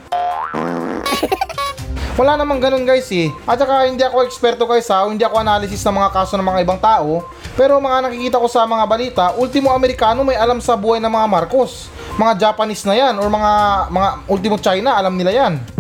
Wala 2.21 2.39
namang 2.39 2.63
ganun 2.63 2.87
guys 2.87 3.11
eh. 3.11 3.27
At 3.43 3.59
saka 3.59 3.91
hindi 3.91 4.05
ako 4.07 4.23
eksperto 4.23 4.71
guys 4.71 4.87
ha, 4.87 5.03
hindi 5.03 5.27
ako 5.27 5.35
analysis 5.43 5.83
ng 5.83 5.99
mga 5.99 6.11
kaso 6.15 6.39
ng 6.39 6.47
mga 6.47 6.63
ibang 6.63 6.79
tao. 6.79 7.27
Pero 7.59 7.83
mga 7.83 8.07
nakikita 8.07 8.39
ko 8.39 8.47
sa 8.47 8.63
mga 8.67 8.85
balita, 8.87 9.25
ultimo 9.35 9.75
Amerikano 9.75 10.23
may 10.23 10.39
alam 10.39 10.63
sa 10.63 10.79
buhay 10.79 11.03
ng 11.03 11.11
mga 11.11 11.27
Marcos. 11.27 11.91
Mga 12.15 12.39
Japanese 12.39 12.87
na 12.87 12.95
yan 12.95 13.19
or 13.19 13.27
mga 13.27 13.53
mga 13.91 14.09
ultimo 14.31 14.57
China, 14.63 14.95
alam 14.95 15.19
nila 15.19 15.35
yan. 15.35 15.74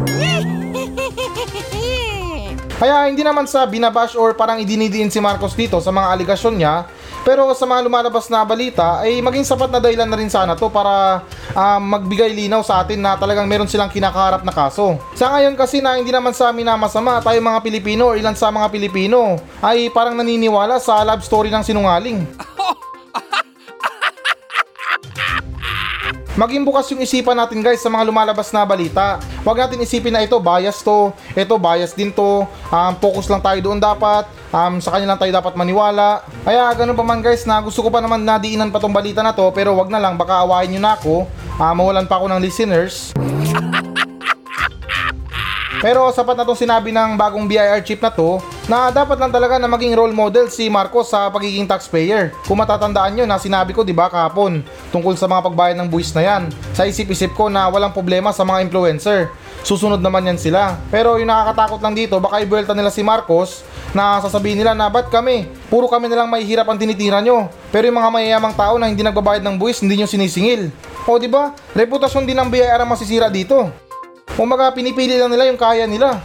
Kaya 2.84 3.08
hindi 3.08 3.24
naman 3.24 3.48
sa 3.48 3.64
binabash 3.64 4.12
or 4.12 4.36
parang 4.36 4.60
idinidiin 4.60 5.08
si 5.08 5.16
Marcos 5.16 5.56
dito 5.56 5.80
sa 5.80 5.88
mga 5.88 6.20
aligasyon 6.20 6.52
niya, 6.52 6.84
pero 7.24 7.48
sa 7.56 7.64
mga 7.64 7.80
lumalabas 7.80 8.28
na 8.28 8.44
balita 8.44 9.00
ay 9.00 9.24
maging 9.24 9.40
sapat 9.40 9.72
na 9.72 9.80
dahilan 9.80 10.04
na 10.04 10.20
rin 10.20 10.28
sana 10.28 10.52
to 10.52 10.68
para 10.68 11.24
uh, 11.56 11.80
magbigay 11.80 12.36
linaw 12.36 12.60
sa 12.60 12.84
atin 12.84 13.00
na 13.00 13.16
talagang 13.16 13.48
meron 13.48 13.64
silang 13.64 13.88
kinakaharap 13.88 14.44
na 14.44 14.52
kaso. 14.52 15.00
Sa 15.16 15.32
ngayon 15.32 15.56
kasi 15.56 15.80
na 15.80 15.96
hindi 15.96 16.12
naman 16.12 16.36
sa 16.36 16.52
amin 16.52 16.68
na 16.68 16.76
masama 16.76 17.24
tayo 17.24 17.40
mga 17.40 17.64
Pilipino 17.64 18.12
or 18.12 18.20
ilan 18.20 18.36
sa 18.36 18.52
mga 18.52 18.68
Pilipino 18.68 19.40
ay 19.64 19.88
parang 19.88 20.12
naniniwala 20.20 20.76
sa 20.76 21.00
love 21.08 21.24
story 21.24 21.48
ng 21.48 21.64
sinungaling. 21.64 22.20
Maging 26.34 26.66
bukas 26.66 26.90
yung 26.90 26.98
isipan 26.98 27.38
natin 27.38 27.62
guys 27.62 27.78
sa 27.78 27.86
mga 27.86 28.10
lumalabas 28.10 28.50
na 28.50 28.66
balita. 28.66 29.22
Huwag 29.46 29.54
natin 29.54 29.78
isipin 29.86 30.10
na 30.10 30.26
ito 30.26 30.34
bias 30.42 30.82
to, 30.82 31.14
ito 31.30 31.54
bias 31.62 31.94
din 31.94 32.10
to, 32.10 32.42
um, 32.74 32.92
focus 32.98 33.30
lang 33.30 33.38
tayo 33.38 33.62
doon 33.62 33.78
dapat, 33.78 34.26
um, 34.50 34.82
sa 34.82 34.90
kanya 34.90 35.14
lang 35.14 35.20
tayo 35.22 35.30
dapat 35.30 35.54
maniwala. 35.54 36.26
Kaya 36.42 36.74
ganun 36.74 36.98
pa 36.98 37.06
man 37.06 37.22
guys 37.22 37.46
na 37.46 37.62
gusto 37.62 37.86
ko 37.86 37.88
pa 37.88 38.02
naman 38.02 38.26
nadiinan 38.26 38.74
pa 38.74 38.82
tong 38.82 38.90
balita 38.90 39.22
na 39.22 39.30
to 39.30 39.46
pero 39.54 39.78
wag 39.78 39.86
na 39.86 40.02
lang 40.02 40.18
baka 40.18 40.42
awayin 40.42 40.74
nyo 40.74 40.82
na 40.82 40.98
ako, 40.98 41.30
uh, 41.54 41.70
mawalan 41.70 42.10
pa 42.10 42.18
ako 42.18 42.26
ng 42.34 42.42
listeners. 42.42 43.14
Pero 45.84 46.08
sapat 46.16 46.32
na 46.32 46.48
itong 46.48 46.56
sinabi 46.56 46.96
ng 46.96 47.12
bagong 47.12 47.44
BIR 47.44 47.84
chip 47.84 48.00
na 48.00 48.08
to 48.08 48.40
na 48.64 48.88
dapat 48.88 49.20
lang 49.20 49.28
talaga 49.28 49.60
na 49.60 49.68
maging 49.68 49.92
role 49.92 50.16
model 50.16 50.48
si 50.48 50.72
Marcos 50.72 51.12
sa 51.12 51.28
pagiging 51.28 51.68
taxpayer. 51.68 52.32
Kung 52.48 52.56
matatandaan 52.56 53.12
nyo 53.12 53.24
na 53.28 53.36
sinabi 53.36 53.76
ko 53.76 53.84
'di 53.84 53.92
ba 53.92 54.08
kahapon 54.08 54.64
tungkol 54.88 55.12
sa 55.20 55.28
mga 55.28 55.44
pagbayad 55.52 55.76
ng 55.76 55.88
buwis 55.92 56.16
na 56.16 56.24
yan. 56.24 56.42
Sa 56.72 56.88
isip-isip 56.88 57.36
ko 57.36 57.52
na 57.52 57.68
walang 57.68 57.92
problema 57.92 58.32
sa 58.32 58.40
mga 58.40 58.64
influencer. 58.64 59.28
Susunod 59.64 60.00
naman 60.00 60.28
yan 60.28 60.40
sila. 60.40 60.80
Pero 60.88 61.16
yung 61.20 61.28
nakakatakot 61.28 61.80
lang 61.84 61.92
dito 61.96 62.16
baka 62.20 62.40
ibuelta 62.40 62.72
nila 62.72 62.88
si 62.88 63.04
Marcos 63.04 63.64
na 63.92 64.20
sasabihin 64.24 64.60
nila 64.60 64.72
na 64.72 64.88
ba't 64.88 65.12
kami? 65.12 65.44
Puro 65.68 65.84
kami 65.88 66.08
nilang 66.08 66.28
may 66.32 66.44
hirap 66.44 66.68
ang 66.68 66.80
tinitira 66.80 67.20
nyo. 67.20 67.52
Pero 67.68 67.84
yung 67.88 68.00
mga 68.00 68.10
mayayamang 68.12 68.56
tao 68.56 68.80
na 68.80 68.88
hindi 68.88 69.04
nagbabayad 69.04 69.44
ng 69.44 69.56
buwis, 69.60 69.80
hindi 69.84 70.00
nyo 70.00 70.08
sinisingil. 70.08 70.72
O 71.04 71.20
di 71.20 71.28
ba? 71.28 71.52
Reputasyon 71.76 72.24
din 72.24 72.36
ng 72.40 72.48
BIR 72.48 72.80
ang 72.80 72.90
masisira 72.90 73.28
dito. 73.28 73.68
Kumbaga 74.34 74.74
pinipili 74.74 75.14
lang 75.14 75.30
nila 75.30 75.46
yung 75.46 75.60
kaya 75.60 75.86
nila. 75.86 76.18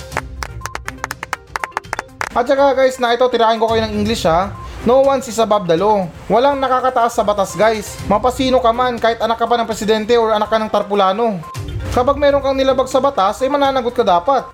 At 2.30 2.46
saka 2.46 2.78
guys 2.78 3.02
na 3.02 3.18
ito 3.18 3.26
tirahin 3.26 3.58
ko 3.58 3.66
kayo 3.66 3.82
ng 3.90 4.06
English 4.06 4.22
ha. 4.30 4.54
No 4.86 5.02
one 5.02 5.18
is 5.18 5.42
above 5.42 5.66
the 5.66 5.74
law. 5.74 6.06
Walang 6.30 6.62
nakakataas 6.62 7.18
sa 7.18 7.26
batas 7.26 7.58
guys. 7.58 7.98
Mapasino 8.06 8.62
ka 8.62 8.70
man 8.70 9.02
kahit 9.02 9.18
anak 9.18 9.42
ka 9.42 9.50
pa 9.50 9.58
ng 9.58 9.66
presidente 9.66 10.14
or 10.14 10.30
anak 10.30 10.46
ka 10.46 10.62
ng 10.62 10.70
tarpulano. 10.70 11.42
Kapag 11.90 12.22
meron 12.22 12.46
kang 12.46 12.54
nilabag 12.54 12.86
sa 12.86 13.02
batas, 13.02 13.42
ay 13.42 13.50
mananagot 13.50 13.98
ka 13.98 14.06
dapat. 14.06 14.46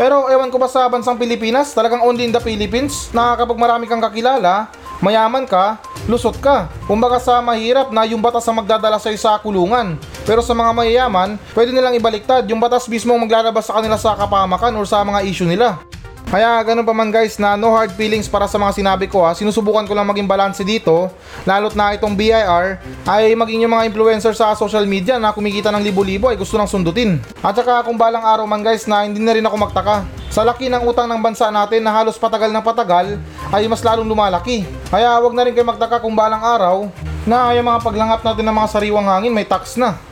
Pero 0.00 0.30
ewan 0.32 0.48
ko 0.48 0.56
ba 0.56 0.72
sa 0.72 0.88
bansang 0.88 1.20
Pilipinas, 1.20 1.76
talagang 1.76 2.00
only 2.00 2.24
in 2.24 2.32
the 2.32 2.40
Philippines, 2.40 3.12
na 3.12 3.36
kapag 3.36 3.60
marami 3.60 3.84
kang 3.84 4.00
kakilala, 4.00 4.72
mayaman 5.00 5.46
ka, 5.46 5.78
lusot 6.06 6.38
ka. 6.38 6.70
Kumbaga 6.86 7.18
sa 7.22 7.38
mahirap 7.44 7.90
na 7.90 8.06
yung 8.08 8.22
batas 8.22 8.46
ang 8.46 8.58
magdadala 8.58 8.98
sa'yo 8.98 9.18
sa 9.18 9.38
kulungan. 9.38 9.98
Pero 10.28 10.44
sa 10.44 10.52
mga 10.52 10.70
mayayaman, 10.74 11.40
pwede 11.54 11.70
nilang 11.72 11.96
ibaliktad 11.96 12.44
yung 12.50 12.60
batas 12.60 12.86
mismo 12.86 13.16
maglalabas 13.16 13.68
sa 13.68 13.78
kanila 13.78 13.96
sa 13.96 14.18
kapamakan 14.18 14.74
or 14.76 14.84
sa 14.84 15.00
mga 15.02 15.24
issue 15.24 15.48
nila. 15.48 15.80
Kaya 16.28 16.60
ganun 16.60 16.84
pa 16.84 16.92
man 16.92 17.08
guys 17.08 17.40
na 17.40 17.56
no 17.56 17.72
hard 17.72 17.96
feelings 17.96 18.28
para 18.28 18.44
sa 18.44 18.60
mga 18.60 18.76
sinabi 18.76 19.08
ko 19.08 19.24
ha. 19.24 19.32
Sinusubukan 19.32 19.88
ko 19.88 19.96
lang 19.96 20.04
maging 20.04 20.28
balanse 20.28 20.60
dito. 20.60 21.08
Lalo't 21.48 21.72
na 21.72 21.96
itong 21.96 22.12
BIR 22.12 22.76
ay 23.08 23.32
maging 23.32 23.64
yung 23.64 23.72
mga 23.72 23.88
influencer 23.88 24.36
sa 24.36 24.52
social 24.52 24.84
media 24.84 25.16
na 25.16 25.32
kumikita 25.32 25.72
ng 25.72 25.80
libo-libo 25.80 26.28
ay 26.28 26.36
gusto 26.36 26.60
nang 26.60 26.68
sundutin. 26.68 27.16
At 27.40 27.56
saka 27.56 27.80
kung 27.80 27.96
balang 27.96 28.20
araw 28.20 28.44
man 28.44 28.60
guys 28.60 28.84
na 28.84 29.08
hindi 29.08 29.24
na 29.24 29.32
rin 29.32 29.44
ako 29.48 29.56
magtaka. 29.56 30.04
Sa 30.28 30.44
laki 30.44 30.68
ng 30.68 30.84
utang 30.84 31.08
ng 31.08 31.24
bansa 31.24 31.48
natin 31.48 31.80
na 31.80 31.92
halos 31.92 32.20
patagal 32.20 32.52
ng 32.52 32.60
patagal 32.60 33.16
ay 33.48 33.64
mas 33.64 33.80
lalong 33.80 34.08
lumalaki. 34.08 34.68
Kaya 34.92 35.16
wag 35.20 35.32
na 35.32 35.44
rin 35.48 35.56
kayo 35.56 35.64
magtaka 35.64 36.04
kung 36.04 36.12
balang 36.12 36.44
araw 36.44 36.92
na 37.24 37.56
yung 37.56 37.64
mga 37.64 37.80
paglangap 37.80 38.20
natin 38.20 38.44
ng 38.44 38.56
mga 38.56 38.68
sariwang 38.68 39.08
hangin 39.08 39.32
may 39.32 39.48
tax 39.48 39.80
na. 39.80 39.96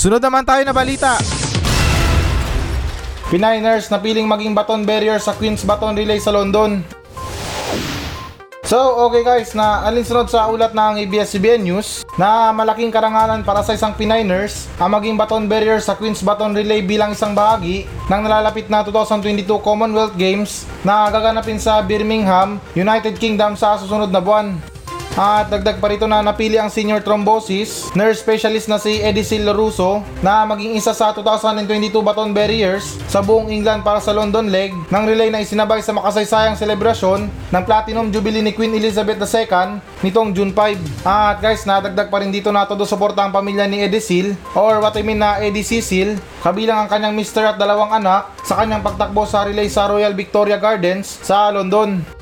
Sunod 0.00 0.22
naman 0.22 0.46
tayo 0.46 0.62
na 0.62 0.74
balita. 0.74 1.18
Pininers 3.26 3.90
na 3.90 3.98
piling 3.98 4.30
maging 4.30 4.54
baton 4.54 4.86
barrier 4.86 5.18
sa 5.18 5.34
Queen's 5.34 5.66
Baton 5.66 5.98
Relay 5.98 6.22
sa 6.22 6.30
London. 6.30 6.86
So, 8.66 8.98
okay 9.06 9.22
guys, 9.22 9.54
na 9.54 9.86
alinsunod 9.86 10.26
sa 10.26 10.50
ulat 10.50 10.74
ng 10.74 10.98
ABS-CBN 11.06 11.62
News 11.62 12.02
na 12.18 12.50
malaking 12.50 12.90
karangalan 12.90 13.46
para 13.46 13.62
sa 13.62 13.78
isang 13.78 13.94
Pininers 13.94 14.66
ang 14.82 14.90
maging 14.90 15.14
baton 15.14 15.46
barrier 15.46 15.78
sa 15.78 15.94
Queen's 15.94 16.18
Baton 16.18 16.50
Relay 16.50 16.82
bilang 16.82 17.14
isang 17.14 17.30
bahagi 17.30 17.86
ng 18.10 18.20
nalalapit 18.26 18.66
na 18.66 18.82
2022 18.82 19.46
Commonwealth 19.62 20.18
Games 20.18 20.66
na 20.82 21.06
gaganapin 21.14 21.62
sa 21.62 21.78
Birmingham, 21.78 22.58
United 22.74 23.22
Kingdom 23.22 23.54
sa 23.54 23.78
susunod 23.78 24.10
na 24.10 24.18
buwan. 24.18 24.58
At 25.16 25.48
dagdag 25.48 25.80
pa 25.80 25.88
rito 25.88 26.04
na 26.04 26.20
napili 26.20 26.60
ang 26.60 26.68
senior 26.68 27.00
thrombosis, 27.00 27.88
nurse 27.96 28.20
specialist 28.20 28.68
na 28.68 28.76
si 28.76 29.00
Edicil 29.00 29.48
Loruso 29.48 30.04
na 30.20 30.44
maging 30.44 30.76
isa 30.76 30.92
sa 30.92 31.08
2022 31.16 32.04
baton 32.04 32.36
barriers 32.36 33.00
sa 33.08 33.24
buong 33.24 33.48
England 33.48 33.80
para 33.80 33.96
sa 33.96 34.12
London 34.12 34.52
leg 34.52 34.76
ng 34.76 35.04
relay 35.08 35.32
na 35.32 35.40
isinabay 35.40 35.80
sa 35.80 35.96
makasaysayang 35.96 36.60
selebrasyon 36.60 37.32
ng 37.32 37.62
Platinum 37.64 38.12
Jubilee 38.12 38.44
ni 38.44 38.52
Queen 38.52 38.76
Elizabeth 38.76 39.16
II 39.16 39.80
nitong 40.04 40.36
June 40.36 40.52
5. 40.52 41.08
At 41.08 41.40
guys, 41.40 41.64
nadagdag 41.64 42.12
pa 42.12 42.20
rin 42.20 42.28
dito 42.28 42.52
na 42.52 42.68
todo 42.68 42.84
suporta 42.84 43.24
ang 43.24 43.32
pamilya 43.32 43.64
ni 43.64 43.88
Edicil 43.88 44.36
or 44.52 44.84
what 44.84 45.00
I 45.00 45.00
mean 45.00 45.24
na 45.24 45.40
Eddie 45.40 45.64
kabilang 46.44 46.84
ang 46.84 46.88
kanyang 46.92 47.16
mister 47.16 47.40
at 47.40 47.56
dalawang 47.56 47.88
anak 47.88 48.36
sa 48.44 48.60
kanyang 48.60 48.84
pagtakbo 48.84 49.24
sa 49.24 49.48
relay 49.48 49.72
sa 49.72 49.88
Royal 49.88 50.12
Victoria 50.12 50.60
Gardens 50.60 51.08
sa 51.24 51.48
London. 51.48 52.15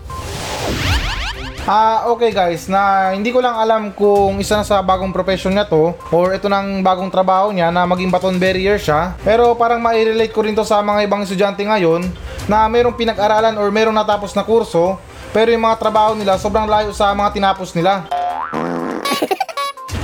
Ah, 1.64 2.12
okay 2.12 2.28
guys, 2.28 2.68
na 2.68 3.16
hindi 3.16 3.32
ko 3.32 3.40
lang 3.40 3.56
alam 3.56 3.88
kung 3.96 4.36
isa 4.36 4.60
na 4.60 4.68
sa 4.68 4.84
bagong 4.84 5.16
profession 5.16 5.48
niya 5.48 5.64
to 5.64 5.96
or 6.12 6.36
ito 6.36 6.44
nang 6.44 6.84
bagong 6.84 7.08
trabaho 7.08 7.56
niya 7.56 7.72
na 7.72 7.88
maging 7.88 8.12
baton 8.12 8.36
barrier 8.36 8.76
siya. 8.76 9.16
Pero 9.24 9.56
parang 9.56 9.80
mai-relate 9.80 10.28
ko 10.28 10.44
rin 10.44 10.52
to 10.52 10.60
sa 10.60 10.84
mga 10.84 11.08
ibang 11.08 11.24
estudyante 11.24 11.64
ngayon 11.64 12.04
na 12.52 12.68
merong 12.68 12.92
pinag-aralan 12.92 13.56
or 13.56 13.72
merong 13.72 13.96
natapos 13.96 14.36
na 14.36 14.44
kurso 14.44 15.00
pero 15.32 15.48
yung 15.48 15.64
mga 15.64 15.80
trabaho 15.80 16.12
nila 16.12 16.36
sobrang 16.36 16.68
layo 16.68 16.92
sa 16.92 17.16
mga 17.16 17.32
tinapos 17.32 17.72
nila. 17.72 18.06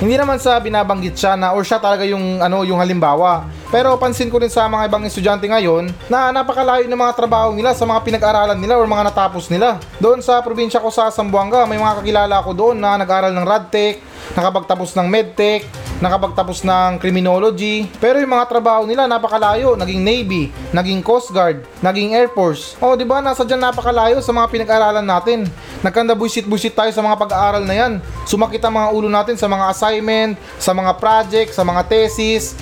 Hindi 0.01 0.17
naman 0.17 0.41
sa 0.41 0.57
binabanggit 0.57 1.13
siya 1.13 1.37
na 1.37 1.53
or 1.53 1.61
siya 1.61 1.77
talaga 1.77 2.09
yung 2.09 2.41
ano 2.41 2.65
yung 2.65 2.81
halimbawa. 2.81 3.45
Pero 3.69 4.01
pansin 4.01 4.33
ko 4.33 4.41
rin 4.41 4.49
sa 4.49 4.65
mga 4.65 4.89
ibang 4.89 5.05
estudyante 5.05 5.45
ngayon 5.45 5.93
na 6.09 6.33
napakalayo 6.33 6.89
ng 6.89 6.97
mga 6.97 7.13
trabaho 7.13 7.53
nila 7.53 7.77
sa 7.77 7.85
mga 7.85 8.01
pinag-aralan 8.09 8.57
nila 8.57 8.81
or 8.81 8.89
mga 8.89 9.13
natapos 9.13 9.53
nila. 9.53 9.77
Doon 10.01 10.25
sa 10.25 10.41
probinsya 10.41 10.81
ko 10.81 10.89
sa 10.89 11.13
Zamboanga, 11.13 11.69
may 11.69 11.77
mga 11.77 12.01
kakilala 12.01 12.41
ko 12.41 12.57
doon 12.57 12.81
na 12.81 12.97
nag-aral 12.97 13.29
ng 13.29 13.45
Radtech, 13.45 14.01
nakapagtapos 14.35 14.95
ng 14.97 15.07
Medtech, 15.07 15.65
nakapagtapos 16.01 16.65
ng 16.65 16.97
Criminology. 16.99 17.87
Pero 18.01 18.19
yung 18.19 18.33
mga 18.33 18.49
trabaho 18.49 18.89
nila 18.89 19.05
napakalayo, 19.05 19.77
naging 19.77 20.01
Navy, 20.01 20.43
naging 20.73 21.05
Coast 21.05 21.31
Guard, 21.31 21.63
naging 21.85 22.17
Air 22.17 22.33
Force. 22.33 22.75
O 22.81 22.97
di 22.97 23.05
ba 23.05 23.21
nasa 23.21 23.45
dyan 23.45 23.61
napakalayo 23.61 24.19
sa 24.25 24.33
mga 24.33 24.49
pinag-aralan 24.49 25.05
natin. 25.05 25.45
Nagkanda 25.85 26.17
buisit-buisit 26.17 26.73
tayo 26.73 26.91
sa 26.91 27.05
mga 27.05 27.17
pag-aaral 27.21 27.65
na 27.65 27.75
yan. 27.77 27.93
Sumakit 28.25 28.65
ang 28.65 28.75
mga 28.77 28.89
ulo 28.97 29.09
natin 29.13 29.37
sa 29.37 29.47
mga 29.47 29.65
assignment, 29.71 30.41
sa 30.57 30.73
mga 30.73 30.97
project, 30.97 31.53
sa 31.53 31.63
mga 31.63 31.85
thesis. 31.87 32.57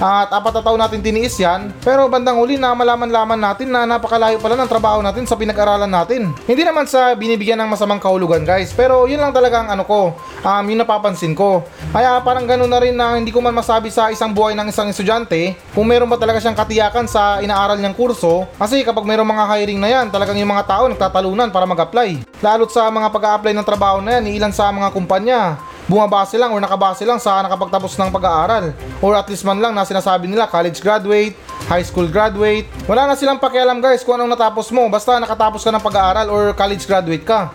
At 0.00 0.32
apat 0.32 0.56
na 0.56 0.62
taon 0.64 0.80
natin 0.80 1.04
tiniis 1.04 1.36
yan, 1.36 1.76
pero 1.84 2.08
bandang 2.08 2.40
huli 2.40 2.56
na 2.56 2.72
malaman-laman 2.72 3.36
natin 3.36 3.68
na 3.68 3.84
napakalayo 3.84 4.40
pala 4.40 4.56
ng 4.56 4.64
trabaho 4.64 5.04
natin 5.04 5.28
sa 5.28 5.36
pinag-aralan 5.36 5.92
natin. 5.92 6.32
Hindi 6.48 6.64
naman 6.64 6.88
sa 6.88 7.12
binibigyan 7.12 7.60
ng 7.60 7.68
masamang 7.68 8.00
kahulugan 8.00 8.40
guys, 8.48 8.72
pero 8.72 9.04
yun 9.04 9.20
lang 9.20 9.36
talaga 9.36 9.60
ang 9.60 9.76
ano 9.76 9.84
ko, 9.84 10.16
um, 10.40 10.64
yung 10.72 10.80
napapansin 10.80 11.36
ko. 11.36 11.68
Kaya 11.92 12.16
parang 12.24 12.48
ganun 12.48 12.72
na 12.72 12.80
rin 12.80 12.96
na 12.96 13.12
hindi 13.12 13.28
ko 13.28 13.44
man 13.44 13.52
masabi 13.52 13.92
sa 13.92 14.08
isang 14.08 14.32
buhay 14.32 14.56
ng 14.56 14.72
isang 14.72 14.88
estudyante 14.88 15.52
kung 15.76 15.84
meron 15.84 16.08
ba 16.08 16.16
talaga 16.16 16.40
siyang 16.40 16.56
katiyakan 16.56 17.04
sa 17.04 17.44
inaaral 17.44 17.76
niyang 17.76 17.92
kurso 17.92 18.48
kasi 18.56 18.80
kapag 18.80 19.04
meron 19.04 19.28
mga 19.28 19.44
hiring 19.52 19.80
na 19.84 19.88
yan, 20.00 20.08
talagang 20.08 20.40
yung 20.40 20.48
mga 20.48 20.64
tao 20.64 20.88
nagtatalunan 20.88 21.52
para 21.52 21.68
mag-apply. 21.68 22.24
Lalo't 22.40 22.72
sa 22.72 22.88
mga 22.88 23.12
pag-a-apply 23.12 23.52
ng 23.52 23.68
trabaho 23.68 24.00
na 24.00 24.16
yan, 24.16 24.32
ilan 24.32 24.48
sa 24.48 24.72
mga 24.72 24.88
kumpanya 24.96 25.60
bumabase 25.90 26.38
lang 26.38 26.54
or 26.54 26.62
nakabase 26.62 27.02
lang 27.02 27.18
sa 27.18 27.42
nakapagtapos 27.42 27.98
ng 27.98 28.14
pag-aaral 28.14 28.70
or 29.02 29.18
at 29.18 29.26
least 29.26 29.42
man 29.42 29.58
lang 29.58 29.74
na 29.74 29.82
sinasabi 29.82 30.30
nila 30.30 30.46
college 30.46 30.78
graduate, 30.78 31.34
high 31.66 31.82
school 31.82 32.06
graduate. 32.06 32.70
Wala 32.86 33.10
na 33.10 33.18
silang 33.18 33.42
pakialam 33.42 33.82
guys 33.82 34.06
kung 34.06 34.14
anong 34.14 34.38
natapos 34.38 34.70
mo 34.70 34.86
basta 34.86 35.18
nakatapos 35.18 35.66
ka 35.66 35.74
ng 35.74 35.82
pag-aaral 35.82 36.30
or 36.30 36.54
college 36.54 36.86
graduate 36.86 37.26
ka. 37.26 37.50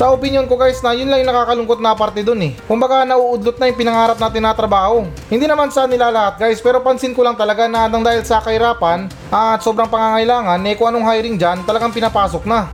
Sa 0.00 0.16
opinion 0.16 0.48
ko 0.48 0.56
guys 0.56 0.80
na 0.80 0.96
yun 0.96 1.12
lang 1.12 1.20
yung 1.20 1.28
nakakalungkot 1.28 1.76
na 1.76 1.92
parte 1.92 2.24
dun 2.24 2.40
eh. 2.40 2.56
Kumbaga 2.64 3.04
nauudlot 3.04 3.60
na 3.60 3.68
yung 3.68 3.76
pinangarap 3.76 4.16
natin 4.16 4.40
na 4.40 4.56
trabaho. 4.56 5.04
Hindi 5.28 5.44
naman 5.44 5.68
sa 5.68 5.84
nila 5.84 6.08
lahat 6.08 6.40
guys 6.40 6.62
pero 6.64 6.80
pansin 6.80 7.12
ko 7.12 7.20
lang 7.20 7.36
talaga 7.36 7.68
na 7.68 7.84
nang 7.84 8.00
dahil 8.00 8.24
sa 8.24 8.40
kahirapan 8.40 9.12
at 9.28 9.60
sobrang 9.60 9.92
pangangailangan 9.92 10.56
eh 10.64 10.72
kung 10.78 10.88
anong 10.88 11.04
hiring 11.04 11.36
dyan 11.36 11.60
talagang 11.68 11.92
pinapasok 11.92 12.48
na. 12.48 12.72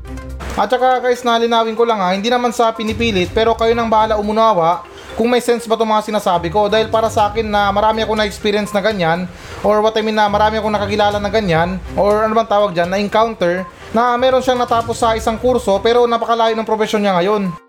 At 0.56 0.72
saka 0.72 1.04
guys 1.04 1.20
nalinawin 1.20 1.76
ko 1.76 1.84
lang 1.84 2.00
ha, 2.00 2.16
hindi 2.16 2.32
naman 2.32 2.48
sa 2.48 2.72
pinipilit 2.72 3.28
pero 3.36 3.52
kayo 3.52 3.76
nang 3.76 3.92
bahala 3.92 4.16
umunawa 4.16 4.88
kung 5.12 5.28
may 5.28 5.44
sense 5.44 5.68
ba 5.68 5.76
itong 5.76 5.92
mga 5.92 6.08
sinasabi 6.08 6.48
ko 6.48 6.72
dahil 6.72 6.88
para 6.88 7.12
sa 7.12 7.28
akin 7.28 7.44
na 7.44 7.68
marami 7.68 8.00
ako 8.00 8.16
na-experience 8.16 8.72
na 8.72 8.80
ganyan 8.80 9.28
or 9.60 9.84
what 9.84 9.92
I 9.92 10.00
mean 10.00 10.16
na 10.16 10.32
marami 10.32 10.56
ako 10.56 10.72
nakakilala 10.72 11.20
na 11.20 11.28
ganyan 11.28 11.76
or 11.92 12.24
ano 12.24 12.32
bang 12.32 12.48
tawag 12.48 12.72
dyan 12.72 12.88
na 12.88 12.96
encounter 12.96 13.68
na 13.92 14.16
meron 14.16 14.40
siyang 14.40 14.60
natapos 14.60 14.96
sa 14.96 15.12
isang 15.12 15.36
kurso 15.36 15.76
pero 15.84 16.08
napakalayo 16.08 16.56
ng 16.56 16.64
profesyon 16.64 17.04
niya 17.04 17.20
ngayon. 17.20 17.65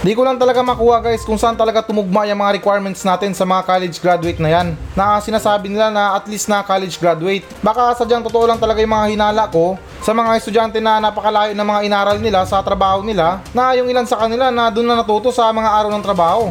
Di 0.00 0.16
ko 0.16 0.24
lang 0.24 0.40
talaga 0.40 0.64
makuha 0.64 0.96
guys 1.04 1.28
kung 1.28 1.36
saan 1.36 1.52
talaga 1.52 1.84
tumugma 1.84 2.24
yung 2.24 2.40
mga 2.40 2.56
requirements 2.56 3.04
natin 3.04 3.36
sa 3.36 3.44
mga 3.44 3.68
college 3.68 4.00
graduate 4.00 4.40
na 4.40 4.48
yan. 4.48 4.72
Na 4.96 5.20
sinasabi 5.20 5.68
nila 5.68 5.92
na 5.92 6.16
at 6.16 6.24
least 6.24 6.48
na 6.48 6.64
college 6.64 6.96
graduate. 6.96 7.44
Baka 7.60 7.92
sadyang 8.00 8.24
totoo 8.24 8.48
lang 8.48 8.56
talaga 8.56 8.80
yung 8.80 8.96
mga 8.96 9.12
hinala 9.12 9.44
ko 9.52 9.76
sa 10.00 10.16
mga 10.16 10.40
estudyante 10.40 10.80
na 10.80 11.04
napakalayo 11.04 11.52
ng 11.52 11.68
mga 11.68 11.80
inaral 11.84 12.16
nila 12.16 12.48
sa 12.48 12.64
trabaho 12.64 13.04
nila 13.04 13.44
na 13.52 13.76
yung 13.76 13.92
ilan 13.92 14.08
sa 14.08 14.16
kanila 14.16 14.48
na 14.48 14.72
doon 14.72 14.88
na 14.88 15.04
natuto 15.04 15.28
sa 15.36 15.52
mga 15.52 15.68
araw 15.68 15.92
ng 15.92 16.04
trabaho. 16.08 16.48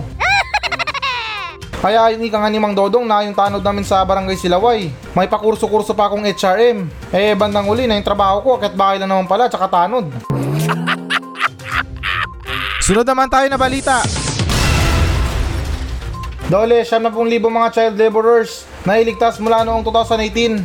Kaya 1.82 2.14
yung 2.14 2.22
ika 2.30 2.38
nga 2.38 2.54
ni 2.54 2.62
Mang 2.62 2.78
Dodong 2.78 3.10
na 3.10 3.26
yung 3.26 3.34
tanod 3.34 3.66
namin 3.66 3.82
sa 3.82 4.06
Barangay 4.06 4.38
Silaway. 4.38 4.94
May 5.18 5.26
pakurso-kurso 5.26 5.98
pa 5.98 6.06
akong 6.06 6.22
HRM. 6.22 6.86
Eh 7.10 7.34
bandang 7.34 7.66
uli 7.66 7.90
na 7.90 7.98
yung 7.98 8.06
trabaho 8.06 8.46
ko 8.46 8.62
kahit 8.62 8.78
bahay 8.78 9.02
lang 9.02 9.10
naman 9.10 9.26
pala 9.26 9.50
tsaka 9.50 9.66
tanod. 9.66 10.06
Sunod 12.89 13.06
naman 13.06 13.30
tayo 13.30 13.45
na 13.45 13.62
balita. 13.62 14.02
Dole, 16.49 16.82
70,000 16.82 17.38
mga 17.38 17.69
child 17.69 17.95
laborers 18.02 18.65
na 18.82 18.97
iligtas 18.97 19.38
mula 19.38 19.62
noong 19.62 19.86
2018. 19.86 20.58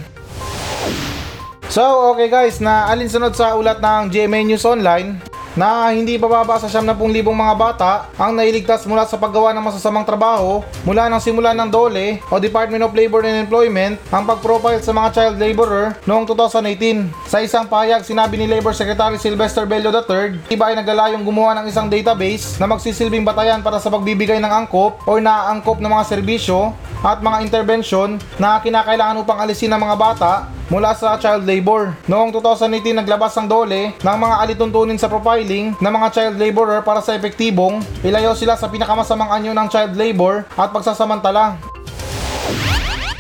So, 1.69 1.85
okay 2.17 2.33
guys, 2.33 2.65
na 2.65 2.89
alinsunod 2.89 3.37
sa 3.37 3.53
ulat 3.61 3.77
ng 3.85 4.09
GMA 4.09 4.41
News 4.49 4.65
Online 4.65 5.34
na 5.55 5.91
hindi 5.95 6.19
bababa 6.19 6.59
sa 6.59 6.67
70,000 6.67 7.23
mga 7.23 7.55
bata 7.55 7.93
ang 8.19 8.35
nailigtas 8.35 8.87
mula 8.87 9.07
sa 9.07 9.19
paggawa 9.19 9.55
ng 9.55 9.63
masasamang 9.63 10.07
trabaho 10.07 10.67
mula 10.83 11.07
ng 11.07 11.23
simula 11.23 11.55
ng 11.55 11.71
DOLE 11.71 12.19
o 12.31 12.43
Department 12.43 12.83
of 12.83 12.95
Labor 12.95 13.23
and 13.23 13.47
Employment 13.47 13.99
ang 14.11 14.27
pag-profile 14.27 14.83
sa 14.83 14.91
mga 14.91 15.09
child 15.15 15.35
laborer 15.39 15.95
noong 16.05 16.27
2018. 16.27 17.31
Sa 17.31 17.39
isang 17.41 17.67
pahayag, 17.71 18.03
sinabi 18.03 18.39
ni 18.39 18.51
Labor 18.51 18.75
Secretary 18.75 19.17
Sylvester 19.17 19.65
Bello 19.65 19.95
III, 19.95 20.51
iba 20.51 20.65
ay 20.71 20.75
naglalayong 20.83 21.23
gumawa 21.23 21.55
ng 21.63 21.71
isang 21.71 21.87
database 21.87 22.59
na 22.59 22.67
magsisilbing 22.67 23.23
batayan 23.23 23.63
para 23.63 23.79
sa 23.79 23.89
pagbibigay 23.89 24.43
ng 24.43 24.53
angkop 24.67 24.99
o 25.07 25.19
naaangkop 25.23 25.79
ng 25.79 25.91
mga 25.91 26.05
serbisyo 26.11 26.75
at 27.05 27.21
mga 27.21 27.45
intervention 27.45 28.17
na 28.41 28.59
kinakailangan 28.59 29.21
upang 29.21 29.39
alisin 29.39 29.71
ng 29.71 29.81
mga 29.81 29.97
bata 30.01 30.33
mula 30.73 30.97
sa 30.97 31.21
child 31.21 31.45
labor. 31.45 31.93
Noong 32.09 32.33
2018 32.33 32.97
naglabas 32.97 33.37
ang 33.37 33.45
DOLE 33.45 33.93
ng 34.01 34.17
mga 34.17 34.37
alituntunin 34.41 34.97
sa 34.97 35.13
profiling 35.45 35.77
ng 35.77 35.93
mga 35.93 36.09
child 36.09 36.35
laborer 36.41 36.81
para 36.81 37.05
sa 37.05 37.13
epektibong 37.13 37.85
ilayo 38.01 38.33
sila 38.33 38.57
sa 38.57 38.65
pinakamasamang 38.65 39.29
anyo 39.29 39.53
ng 39.53 39.69
child 39.69 39.93
labor 39.93 40.49
at 40.57 40.73
pagsasamantala. 40.73 41.61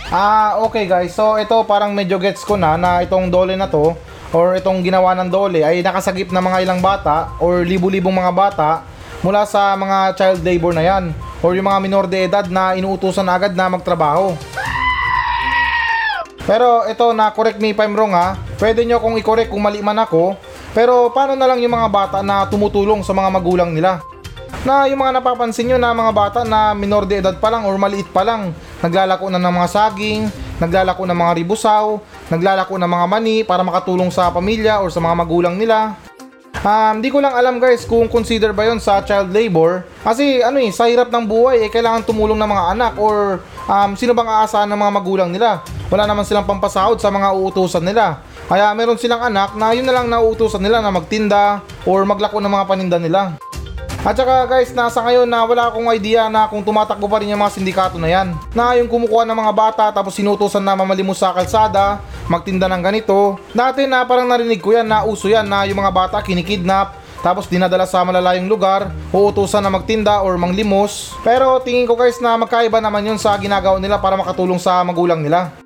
Ah, 0.08 0.56
okay 0.64 0.88
guys. 0.88 1.12
So 1.12 1.37
ito 1.37 1.52
parang 1.68 1.92
medyo 1.92 2.16
gets 2.16 2.40
ko 2.40 2.56
na 2.56 2.80
na 2.80 3.04
itong 3.04 3.28
DOLE 3.28 3.60
na 3.60 3.68
to 3.68 3.92
or 4.32 4.56
itong 4.56 4.80
ginawa 4.80 5.12
ng 5.20 5.28
DOLE 5.28 5.60
ay 5.68 5.84
nakasagip 5.84 6.32
na 6.32 6.40
mga 6.40 6.64
ilang 6.64 6.80
bata 6.80 7.37
or 7.44 7.60
libu-libong 7.60 8.16
mga 8.16 8.32
bata 8.32 8.70
mula 9.20 9.44
sa 9.44 9.76
mga 9.76 10.16
child 10.16 10.40
labor 10.40 10.72
na 10.72 10.80
yan 10.80 11.12
or 11.44 11.52
yung 11.52 11.68
mga 11.68 11.80
minor 11.84 12.06
de 12.08 12.24
edad 12.24 12.48
na 12.48 12.72
inuutusan 12.72 13.28
agad 13.28 13.52
na 13.52 13.68
magtrabaho. 13.68 14.32
Pero 16.44 16.88
ito 16.88 17.04
na 17.12 17.32
correct 17.32 17.60
me 17.60 17.76
if 17.76 17.80
I'm 17.80 17.96
wrong 17.96 18.16
ha. 18.16 18.37
Pwede 18.56 18.84
nyo 18.84 19.00
kung 19.00 19.16
i-correct 19.16 19.52
kung 19.52 19.64
mali 19.64 19.84
man 19.84 20.00
ako. 20.00 20.37
Pero 20.74 21.14
paano 21.14 21.38
na 21.38 21.46
lang 21.46 21.62
yung 21.62 21.70
mga 21.70 21.87
bata 21.87 22.18
na 22.18 22.50
tumutulong 22.50 23.06
sa 23.06 23.14
mga 23.14 23.30
magulang 23.30 23.70
nila? 23.70 24.02
Na 24.66 24.90
yung 24.90 24.98
mga 24.98 25.22
napapansin 25.22 25.70
nyo 25.70 25.78
na 25.78 25.94
mga 25.94 26.10
bata 26.10 26.40
na 26.42 26.74
minor 26.74 27.06
de 27.06 27.22
edad 27.22 27.37
pa 27.38 27.46
lang 27.46 27.62
or 27.62 27.78
maliit 27.78 28.10
pa 28.10 28.26
lang, 28.26 28.50
naglalako 28.82 29.30
na 29.30 29.38
ng 29.38 29.54
mga 29.54 29.68
saging, 29.70 30.26
naglalako 30.58 31.06
ng 31.06 31.14
mga 31.14 31.32
ribusaw, 31.38 31.87
naglalako 32.26 32.74
ng 32.74 32.90
mga 32.90 33.06
mani 33.06 33.37
para 33.46 33.62
makatulong 33.62 34.10
sa 34.10 34.34
pamilya 34.34 34.82
or 34.82 34.90
sa 34.90 34.98
mga 34.98 35.14
magulang 35.14 35.54
nila. 35.54 35.94
Um, 36.64 37.04
di 37.04 37.12
ko 37.12 37.20
lang 37.20 37.37
alam 37.37 37.60
guys 37.60 37.84
kung 37.84 38.08
consider 38.08 38.56
ba 38.56 38.64
yon 38.64 38.80
sa 38.80 39.04
child 39.04 39.30
labor. 39.30 39.84
Kasi 40.00 40.40
ano 40.40 40.56
eh, 40.58 40.72
sa 40.72 40.88
hirap 40.88 41.12
ng 41.12 41.28
buhay 41.28 41.60
eh, 41.60 41.68
kailangan 41.68 42.08
tumulong 42.08 42.40
ng 42.40 42.50
mga 42.50 42.64
anak 42.72 42.92
or 42.96 43.44
um, 43.68 43.92
sino 43.94 44.16
bang 44.16 44.26
aasahan 44.26 44.66
ng 44.72 44.80
mga 44.80 44.92
magulang 44.96 45.30
nila. 45.30 45.60
Wala 45.92 46.08
naman 46.08 46.24
silang 46.24 46.48
pampasahod 46.48 46.96
sa 46.98 47.12
mga 47.12 47.37
uutusan 47.37 47.84
nila. 47.84 48.24
Kaya 48.44 48.68
meron 48.76 49.00
silang 49.00 49.24
anak 49.24 49.57
na 49.57 49.72
yun 49.72 49.88
na 49.88 49.96
lang 49.96 50.12
nauutusan 50.12 50.61
nila 50.61 50.85
na 50.85 50.92
magtinda 50.92 51.64
or 51.88 52.04
maglako 52.04 52.44
ng 52.44 52.52
mga 52.52 52.68
paninda 52.68 52.98
nila. 53.00 53.40
At 54.04 54.20
saka 54.20 54.44
guys, 54.44 54.68
nasa 54.76 55.00
ngayon 55.00 55.24
na 55.24 55.48
wala 55.48 55.72
akong 55.72 55.88
idea 55.88 56.28
na 56.28 56.44
kung 56.44 56.61
tumatakbo 56.61 57.09
pa 57.09 57.24
rin 57.24 57.33
yung 57.33 57.40
mga 57.40 57.57
sindikato 57.57 57.96
na 57.96 58.12
yan. 58.12 58.37
Na 58.52 58.76
yung 58.76 58.85
kumukuha 58.85 59.24
ng 59.24 59.33
mga 59.33 59.52
bata 59.57 59.85
tapos 59.88 60.12
sinutusan 60.12 60.61
na 60.61 60.76
mamalimos 60.76 61.16
sa 61.16 61.33
kalsada, 61.33 62.04
magtinda 62.28 62.68
ng 62.68 62.85
ganito. 62.85 63.40
Dati 63.57 63.88
na 63.88 64.04
parang 64.04 64.28
narinig 64.28 64.61
ko 64.61 64.76
yan 64.76 64.85
na 64.85 65.09
uso 65.09 65.24
yan 65.24 65.48
na 65.48 65.64
yung 65.64 65.80
mga 65.80 65.88
bata 65.88 66.16
kinikidnap, 66.20 67.00
tapos 67.24 67.48
dinadala 67.48 67.88
sa 67.88 68.04
malalayong 68.04 68.44
lugar, 68.44 68.92
uutusan 69.09 69.64
na 69.64 69.72
magtinda 69.72 70.20
or 70.20 70.37
manglimos. 70.37 71.16
Pero 71.24 71.57
tingin 71.64 71.88
ko 71.88 71.96
guys 71.96 72.20
na 72.20 72.37
magkaiba 72.37 72.85
naman 72.85 73.09
yun 73.09 73.16
sa 73.16 73.33
ginagawa 73.40 73.80
nila 73.80 73.96
para 73.96 74.20
makatulong 74.20 74.61
sa 74.61 74.85
magulang 74.85 75.24
nila. 75.24 75.63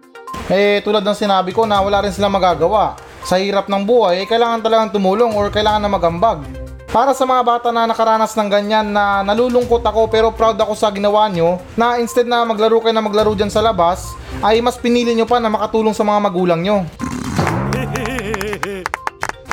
Eh 0.48 0.80
tulad 0.80 1.04
ng 1.04 1.12
sinabi 1.12 1.52
ko 1.52 1.68
na 1.68 1.84
wala 1.84 2.00
rin 2.00 2.12
silang 2.12 2.32
magagawa. 2.32 2.96
Sa 3.28 3.36
hirap 3.36 3.68
ng 3.68 3.84
buhay, 3.84 4.24
eh, 4.24 4.26
kailangan 4.26 4.64
talagang 4.64 4.88
tumulong 4.88 5.36
or 5.36 5.52
kailangan 5.52 5.84
na 5.84 5.92
magambag. 5.92 6.40
Para 6.88 7.12
sa 7.12 7.28
mga 7.28 7.44
bata 7.44 7.68
na 7.68 7.84
nakaranas 7.84 8.32
ng 8.32 8.48
ganyan 8.48 8.88
na 8.88 9.20
nalulungkot 9.20 9.84
ako 9.84 10.08
pero 10.08 10.32
proud 10.32 10.56
ako 10.56 10.72
sa 10.72 10.88
ginawa 10.88 11.28
nyo 11.28 11.60
na 11.76 12.00
instead 12.00 12.24
na 12.24 12.48
maglaro 12.48 12.80
kayo 12.80 12.96
na 12.96 13.04
maglaro 13.04 13.36
dyan 13.36 13.52
sa 13.52 13.60
labas 13.60 14.16
ay 14.40 14.64
mas 14.64 14.80
pinili 14.80 15.12
nyo 15.12 15.28
pa 15.28 15.36
na 15.36 15.52
makatulong 15.52 15.92
sa 15.92 16.00
mga 16.00 16.16
magulang 16.24 16.64
nyo. 16.64 16.88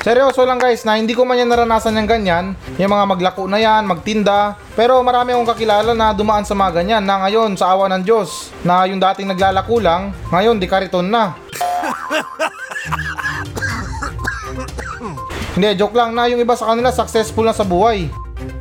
Seryoso 0.06 0.46
lang 0.46 0.62
guys 0.62 0.86
na 0.86 1.02
hindi 1.02 1.18
ko 1.18 1.26
man 1.26 1.34
yan 1.42 1.50
naranasan 1.50 1.98
yung 1.98 2.06
ganyan, 2.06 2.54
yung 2.78 2.94
mga 2.94 3.10
maglako 3.10 3.50
na 3.50 3.58
yan, 3.58 3.90
magtinda. 3.90 4.54
Pero 4.78 5.02
marami 5.02 5.34
akong 5.34 5.50
kakilala 5.50 5.98
na 5.98 6.14
dumaan 6.14 6.46
sa 6.46 6.54
mga 6.54 6.78
ganyan 6.78 7.02
na 7.02 7.26
ngayon 7.26 7.58
sa 7.58 7.74
awa 7.74 7.90
ng 7.90 8.06
Diyos 8.06 8.54
na 8.62 8.86
yung 8.86 9.02
dating 9.02 9.34
naglalako 9.34 9.82
lang, 9.82 10.14
ngayon 10.30 10.62
di 10.62 10.70
kariton 10.70 11.10
na. 11.10 11.34
Hindi, 15.58 15.74
joke 15.74 15.98
lang 15.98 16.14
na 16.14 16.30
yung 16.30 16.38
iba 16.38 16.54
sa 16.54 16.70
kanila 16.70 16.94
successful 16.94 17.42
na 17.42 17.58
sa 17.58 17.66
buhay. 17.66 18.06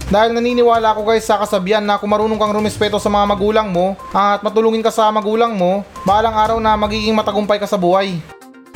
Dahil 0.09 0.33
naniniwala 0.33 0.97
ako 0.97 1.13
guys 1.13 1.29
sa 1.29 1.37
kasabihan 1.37 1.85
na 1.85 2.01
kung 2.01 2.09
marunong 2.09 2.41
kang 2.41 2.57
rumispeto 2.57 2.97
sa 2.97 3.13
mga 3.13 3.37
magulang 3.37 3.69
mo 3.69 4.01
at 4.17 4.41
matulungin 4.41 4.81
ka 4.81 4.89
sa 4.89 5.13
magulang 5.13 5.53
mo, 5.53 5.85
balang 6.09 6.33
araw 6.33 6.57
na 6.57 6.73
magiging 6.73 7.13
matagumpay 7.13 7.61
ka 7.61 7.69
sa 7.69 7.77
buhay. 7.77 8.17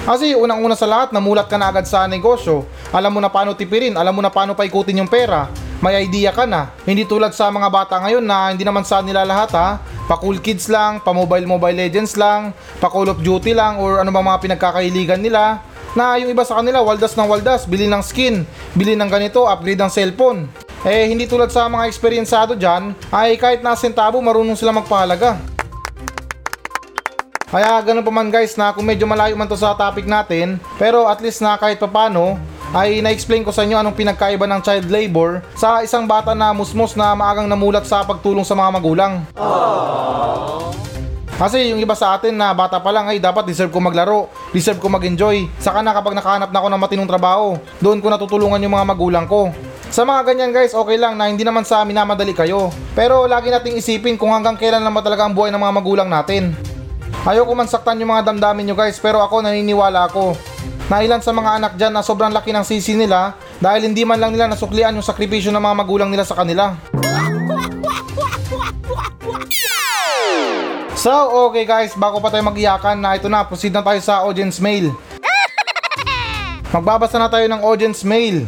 Kasi 0.08 0.32
unang-una 0.32 0.72
sa 0.72 0.88
lahat, 0.88 1.12
namulat 1.12 1.52
ka 1.52 1.60
na 1.60 1.68
agad 1.68 1.84
sa 1.84 2.08
negosyo. 2.08 2.64
Alam 2.96 3.12
mo 3.12 3.20
na 3.20 3.28
paano 3.28 3.52
tipirin, 3.52 3.92
alam 3.92 4.16
mo 4.16 4.24
na 4.24 4.32
paano 4.32 4.56
paikutin 4.56 5.04
yung 5.04 5.10
pera. 5.12 5.52
May 5.84 6.00
idea 6.08 6.32
ka 6.32 6.48
na. 6.48 6.72
Hindi 6.88 7.04
tulad 7.04 7.36
sa 7.36 7.52
mga 7.52 7.68
bata 7.68 8.00
ngayon 8.00 8.24
na 8.24 8.48
hindi 8.48 8.64
naman 8.64 8.88
sa 8.88 9.04
nila 9.04 9.28
lahat 9.28 9.52
ha. 9.52 9.76
Pa 10.08 10.16
cool 10.16 10.40
kids 10.40 10.72
lang, 10.72 11.04
pa 11.04 11.12
mobile 11.12 11.44
mobile 11.44 11.76
legends 11.76 12.16
lang, 12.16 12.56
pa 12.80 12.88
call 12.88 13.12
of 13.12 13.20
duty 13.20 13.52
lang 13.52 13.76
or 13.84 14.00
ano 14.00 14.08
ba 14.08 14.24
mga 14.24 14.48
pinagkakailigan 14.48 15.20
nila. 15.20 15.60
Na 15.92 16.16
yung 16.16 16.32
iba 16.32 16.40
sa 16.40 16.56
kanila, 16.56 16.80
waldas 16.80 17.12
ng 17.12 17.28
waldas, 17.28 17.68
bili 17.68 17.84
ng 17.84 18.00
skin, 18.00 18.48
bili 18.72 18.96
ng 18.96 19.12
ganito, 19.12 19.44
upgrade 19.44 19.84
ng 19.84 19.92
cellphone. 19.92 20.48
Eh 20.88 21.04
hindi 21.04 21.28
tulad 21.28 21.52
sa 21.52 21.68
mga 21.68 21.84
eksperyensado 21.84 22.56
dyan, 22.56 22.96
ay 23.12 23.36
kahit 23.36 23.60
na 23.60 23.76
sentabo 23.76 24.16
marunong 24.24 24.56
sila 24.56 24.72
magpahalaga. 24.72 25.57
Kaya 27.48 27.80
ganun 27.80 28.04
pa 28.04 28.12
man 28.12 28.28
guys 28.28 28.60
na 28.60 28.76
kung 28.76 28.84
medyo 28.84 29.08
malayo 29.08 29.32
man 29.32 29.48
to 29.48 29.56
sa 29.56 29.72
topic 29.72 30.04
natin, 30.04 30.60
pero 30.76 31.08
at 31.08 31.16
least 31.24 31.40
na 31.40 31.56
kahit 31.56 31.80
papano, 31.80 32.36
ay 32.76 33.00
na-explain 33.00 33.40
ko 33.40 33.48
sa 33.48 33.64
inyo 33.64 33.80
anong 33.80 33.96
pinagkaiba 33.96 34.44
ng 34.44 34.60
child 34.60 34.92
labor 34.92 35.40
sa 35.56 35.80
isang 35.80 36.04
bata 36.04 36.36
na 36.36 36.52
musmos 36.52 36.92
na 36.92 37.16
maagang 37.16 37.48
namulat 37.48 37.88
sa 37.88 38.04
pagtulong 38.04 38.44
sa 38.44 38.52
mga 38.52 38.70
magulang. 38.76 39.12
Kasi 41.38 41.72
yung 41.72 41.80
iba 41.80 41.96
sa 41.96 42.18
atin 42.18 42.36
na 42.36 42.52
bata 42.52 42.82
pa 42.82 42.92
lang 42.92 43.08
ay 43.08 43.16
dapat 43.16 43.48
deserve 43.48 43.72
ko 43.72 43.80
maglaro, 43.80 44.28
deserve 44.52 44.82
ko 44.82 44.92
mag-enjoy. 44.92 45.48
Saka 45.56 45.80
na 45.80 45.96
kapag 45.96 46.18
nakahanap 46.18 46.52
na 46.52 46.58
ako 46.60 46.68
ng 46.68 46.82
matinong 46.82 47.08
trabaho, 47.08 47.56
doon 47.80 48.02
ko 48.04 48.12
natutulungan 48.12 48.60
yung 48.60 48.74
mga 48.76 48.84
magulang 48.84 49.24
ko. 49.24 49.48
Sa 49.88 50.04
mga 50.04 50.20
ganyan 50.28 50.52
guys, 50.52 50.76
okay 50.76 51.00
lang 51.00 51.16
na 51.16 51.32
hindi 51.32 51.48
naman 51.48 51.64
sa 51.64 51.80
amin 51.80 51.96
na 51.96 52.04
madali 52.04 52.36
kayo. 52.36 52.68
Pero 52.92 53.24
lagi 53.24 53.48
nating 53.48 53.80
isipin 53.80 54.20
kung 54.20 54.36
hanggang 54.36 54.60
kailan 54.60 54.84
naman 54.84 55.00
talaga 55.00 55.24
ang 55.24 55.32
buhay 55.32 55.48
ng 55.48 55.62
mga 55.62 55.74
magulang 55.80 56.10
natin. 56.12 56.52
Ayoko 57.26 57.50
man 57.58 57.66
saktan 57.66 57.98
yung 57.98 58.14
mga 58.14 58.30
damdamin 58.30 58.70
nyo 58.70 58.76
guys 58.78 59.02
pero 59.02 59.18
ako 59.18 59.42
naniniwala 59.42 60.06
ako 60.06 60.38
na 60.86 61.02
ilan 61.02 61.18
sa 61.18 61.34
mga 61.34 61.50
anak 61.58 61.72
dyan 61.74 61.92
na 61.92 62.06
sobrang 62.06 62.30
laki 62.30 62.54
ng 62.54 62.62
sisi 62.62 62.94
nila 62.94 63.34
dahil 63.58 63.90
hindi 63.90 64.06
man 64.06 64.22
lang 64.22 64.30
nila 64.30 64.46
nasuklian 64.46 64.94
yung 64.94 65.04
sakripisyo 65.04 65.50
ng 65.50 65.60
mga 65.60 65.76
magulang 65.82 66.10
nila 66.14 66.22
sa 66.22 66.38
kanila. 66.38 66.78
So, 70.98 71.14
okay 71.46 71.62
guys, 71.62 71.94
bago 71.94 72.18
pa 72.18 72.26
tayo 72.26 72.42
mag-iyakan 72.42 72.98
na 72.98 73.14
ito 73.14 73.30
na, 73.30 73.46
proceed 73.46 73.70
na 73.70 73.86
tayo 73.86 74.02
sa 74.02 74.26
audience 74.26 74.58
mail. 74.58 74.90
Magbabasa 76.74 77.22
na 77.22 77.30
tayo 77.30 77.46
ng 77.46 77.62
audience 77.62 78.02
mail. 78.02 78.42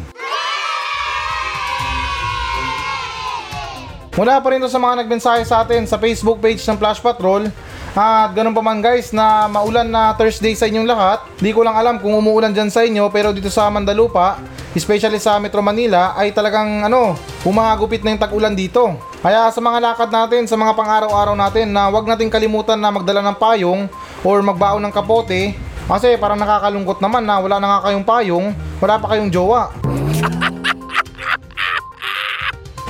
Mula 4.18 4.42
pa 4.42 4.50
rin 4.50 4.58
to 4.58 4.66
sa 4.66 4.82
mga 4.82 5.06
nagmensahe 5.06 5.46
sa 5.46 5.62
atin 5.62 5.86
sa 5.86 5.94
Facebook 5.94 6.42
page 6.42 6.58
ng 6.66 6.74
Flash 6.74 6.98
Patrol. 6.98 7.46
At 7.90 8.38
ganun 8.38 8.54
pa 8.54 8.62
man 8.62 8.78
guys 8.78 9.10
na 9.10 9.50
maulan 9.50 9.90
na 9.90 10.14
Thursday 10.14 10.54
sa 10.54 10.70
inyong 10.70 10.86
lahat. 10.86 11.26
Di 11.42 11.50
ko 11.50 11.66
lang 11.66 11.74
alam 11.74 11.98
kung 11.98 12.14
umuulan 12.14 12.54
dyan 12.54 12.70
sa 12.70 12.86
inyo 12.86 13.10
pero 13.10 13.34
dito 13.34 13.50
sa 13.50 13.66
Mandalupa, 13.66 14.38
especially 14.78 15.18
sa 15.18 15.42
Metro 15.42 15.58
Manila 15.58 16.14
ay 16.14 16.30
talagang 16.30 16.86
ano, 16.86 17.18
humahagupit 17.42 18.06
na 18.06 18.14
yung 18.14 18.22
tag-ulan 18.22 18.54
dito. 18.54 18.94
Kaya 19.18 19.50
sa 19.50 19.58
mga 19.58 19.82
lakad 19.82 20.10
natin, 20.14 20.46
sa 20.46 20.54
mga 20.54 20.78
pang-araw-araw 20.78 21.34
natin 21.34 21.74
na 21.74 21.90
wag 21.90 22.06
nating 22.06 22.30
kalimutan 22.30 22.78
na 22.78 22.94
magdala 22.94 23.26
ng 23.26 23.36
payong 23.36 23.90
or 24.22 24.38
magbaon 24.38 24.86
ng 24.86 24.94
kapote 24.94 25.58
kasi 25.90 26.14
parang 26.14 26.38
nakakalungkot 26.38 27.02
naman 27.02 27.26
na 27.26 27.42
wala 27.42 27.58
na 27.58 27.66
nga 27.74 27.90
kayong 27.90 28.06
payong, 28.06 28.46
wala 28.78 29.02
pa 29.02 29.06
kayong 29.10 29.34
jowa. 29.34 29.74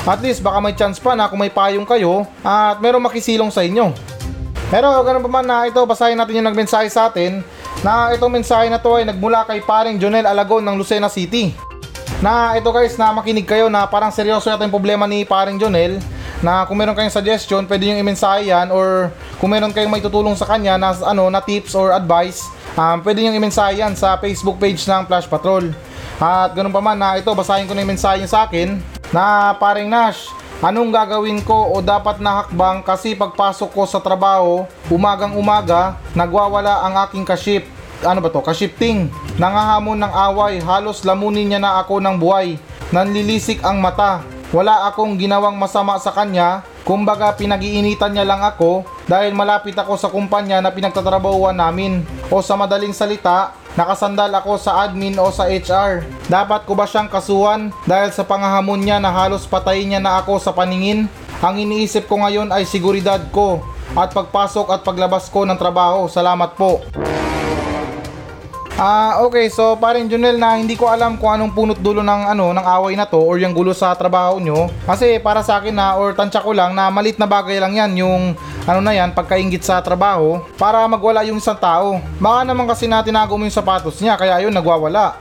At 0.05 0.21
least 0.21 0.45
baka 0.45 0.61
may 0.61 0.77
chance 0.77 1.01
pa 1.01 1.17
na 1.17 1.29
kung 1.33 1.41
may 1.41 1.49
payong 1.49 1.89
kayo 1.89 2.29
at 2.45 2.77
meron 2.85 3.01
makisilong 3.01 3.49
sa 3.49 3.65
inyo. 3.65 4.10
Pero 4.71 4.87
ganun 5.03 5.27
pa 5.27 5.31
man 5.31 5.43
na 5.43 5.67
ito, 5.67 5.83
basahin 5.83 6.15
natin 6.15 6.39
yung 6.39 6.47
nagmensahe 6.47 6.87
sa 6.87 7.11
atin 7.11 7.43
na 7.83 8.15
itong 8.15 8.31
mensahe 8.31 8.71
na 8.71 8.79
to 8.79 8.95
ay 8.95 9.03
nagmula 9.03 9.43
kay 9.43 9.59
paring 9.59 9.99
Jonel 9.99 10.23
Alagon 10.23 10.63
ng 10.63 10.79
Lucena 10.79 11.11
City. 11.11 11.51
Na 12.23 12.55
ito 12.55 12.71
guys, 12.71 12.95
na 12.95 13.11
makinig 13.11 13.51
kayo 13.51 13.67
na 13.67 13.91
parang 13.91 14.15
seryoso 14.15 14.47
yata 14.47 14.63
yung 14.63 14.71
problema 14.71 15.11
ni 15.11 15.27
paring 15.27 15.59
Jonel 15.59 15.99
na 16.39 16.65
kung 16.71 16.79
meron 16.79 16.95
kayong 16.95 17.11
suggestion, 17.11 17.67
pwede 17.67 17.91
yung 17.91 17.99
i-mensahe 17.99 18.47
yan 18.47 18.71
or 18.71 19.11
kung 19.43 19.51
meron 19.51 19.75
kayong 19.75 19.91
may 19.91 20.01
tutulong 20.01 20.39
sa 20.39 20.47
kanya 20.47 20.79
na, 20.79 20.95
ano, 21.03 21.27
na 21.29 21.43
tips 21.43 21.75
or 21.75 21.91
advice, 21.91 22.47
um, 22.79 23.03
pwede 23.03 23.27
yung 23.27 23.35
i-mensahe 23.35 23.83
yan 23.83 23.99
sa 23.99 24.17
Facebook 24.23 24.57
page 24.63 24.81
ng 24.87 25.03
Flash 25.11 25.27
Patrol. 25.27 25.67
At 26.21 26.55
ganun 26.55 26.71
pa 26.71 26.79
man 26.79 26.95
na 26.95 27.19
ito, 27.19 27.33
basahin 27.35 27.67
ko 27.67 27.75
na 27.75 27.83
yung 27.83 27.93
mensahe 27.97 28.23
niya 28.23 28.31
sa 28.31 28.41
akin 28.47 28.79
na 29.11 29.57
paring 29.59 29.91
Nash, 29.91 30.31
Anong 30.61 30.93
gagawin 30.93 31.41
ko 31.41 31.73
o 31.73 31.81
dapat 31.81 32.21
na 32.21 32.45
hakbang 32.45 32.85
kasi 32.85 33.17
pagpasok 33.17 33.73
ko 33.73 33.89
sa 33.89 33.97
trabaho, 33.97 34.69
umagang 34.93 35.33
umaga, 35.33 35.97
nagwawala 36.13 36.85
ang 36.85 37.01
aking 37.09 37.25
kaship. 37.25 37.65
Ano 38.05 38.21
ba 38.21 38.29
to? 38.29 38.45
Kashifting. 38.45 39.09
Nangahamon 39.41 39.97
ng 40.05 40.13
away, 40.13 40.61
halos 40.61 41.01
lamunin 41.01 41.49
niya 41.49 41.65
na 41.65 41.81
ako 41.81 42.05
ng 42.05 42.21
buhay. 42.21 42.61
Nanlilisik 42.93 43.65
ang 43.65 43.81
mata. 43.81 44.21
Wala 44.53 44.85
akong 44.93 45.17
ginawang 45.17 45.57
masama 45.57 45.97
sa 45.97 46.13
kanya, 46.13 46.61
kumbaga 46.85 47.33
pinag-iinitan 47.41 48.13
niya 48.13 48.29
lang 48.29 48.45
ako 48.45 48.85
dahil 49.09 49.33
malapit 49.33 49.73
ako 49.81 49.97
sa 49.97 50.13
kumpanya 50.13 50.61
na 50.61 50.69
pinagtatrabahuan 50.69 51.57
namin. 51.57 52.05
O 52.29 52.45
sa 52.45 52.53
madaling 52.61 52.93
salita, 52.93 53.57
nakasandal 53.79 54.31
ako 54.35 54.59
sa 54.59 54.87
admin 54.87 55.19
o 55.21 55.31
sa 55.31 55.47
HR. 55.47 56.03
Dapat 56.27 56.67
ko 56.67 56.75
ba 56.75 56.87
siyang 56.87 57.11
kasuhan 57.11 57.71
dahil 57.87 58.11
sa 58.11 58.27
pangahamon 58.27 58.83
niya 58.83 58.99
na 58.99 59.15
halos 59.15 59.47
patayin 59.47 59.95
niya 59.95 60.01
na 60.03 60.19
ako 60.19 60.43
sa 60.43 60.51
paningin? 60.51 61.07
Ang 61.41 61.55
iniisip 61.63 62.11
ko 62.11 62.21
ngayon 62.21 62.53
ay 62.53 62.69
seguridad 62.69 63.21
ko 63.33 63.65
at 63.95 64.13
pagpasok 64.13 64.71
at 64.75 64.81
paglabas 64.85 65.31
ko 65.33 65.47
ng 65.47 65.57
trabaho. 65.57 66.07
Salamat 66.07 66.55
po. 66.59 66.83
Ah, 68.81 69.21
okay. 69.21 69.53
So, 69.53 69.77
parin 69.77 70.09
Junel 70.09 70.41
na 70.41 70.57
hindi 70.57 70.73
ko 70.73 70.89
alam 70.89 71.21
kung 71.21 71.29
anong 71.29 71.53
punot 71.53 71.77
dulo 71.85 72.01
ng 72.01 72.33
ano 72.33 72.57
ng 72.57 72.65
away 72.65 72.97
na 72.97 73.05
to 73.05 73.21
or 73.21 73.37
yung 73.37 73.53
gulo 73.53 73.77
sa 73.77 73.93
trabaho 73.93 74.41
nyo. 74.41 74.73
Kasi 74.89 75.21
para 75.21 75.45
sa 75.45 75.61
akin 75.61 75.77
na 75.77 76.01
or 76.01 76.17
tansya 76.17 76.41
ko 76.41 76.57
lang 76.57 76.73
na 76.73 76.89
malit 76.89 77.21
na 77.21 77.29
bagay 77.29 77.61
lang 77.61 77.77
yan 77.77 77.93
yung 78.01 78.33
ano 78.65 78.81
na 78.81 78.97
yan 78.97 79.13
pagkaingit 79.13 79.61
sa 79.61 79.85
trabaho 79.85 80.41
para 80.57 80.81
magwala 80.89 81.21
yung 81.29 81.37
isang 81.37 81.61
tao. 81.61 82.01
Baka 82.17 82.49
naman 82.49 82.65
kasi 82.65 82.89
na 82.89 83.05
tinago 83.05 83.37
mo 83.37 83.45
yung 83.45 83.53
sapatos 83.53 84.01
niya 84.01 84.17
kaya 84.17 84.41
yun 84.49 84.57
nagwawala. 84.57 85.21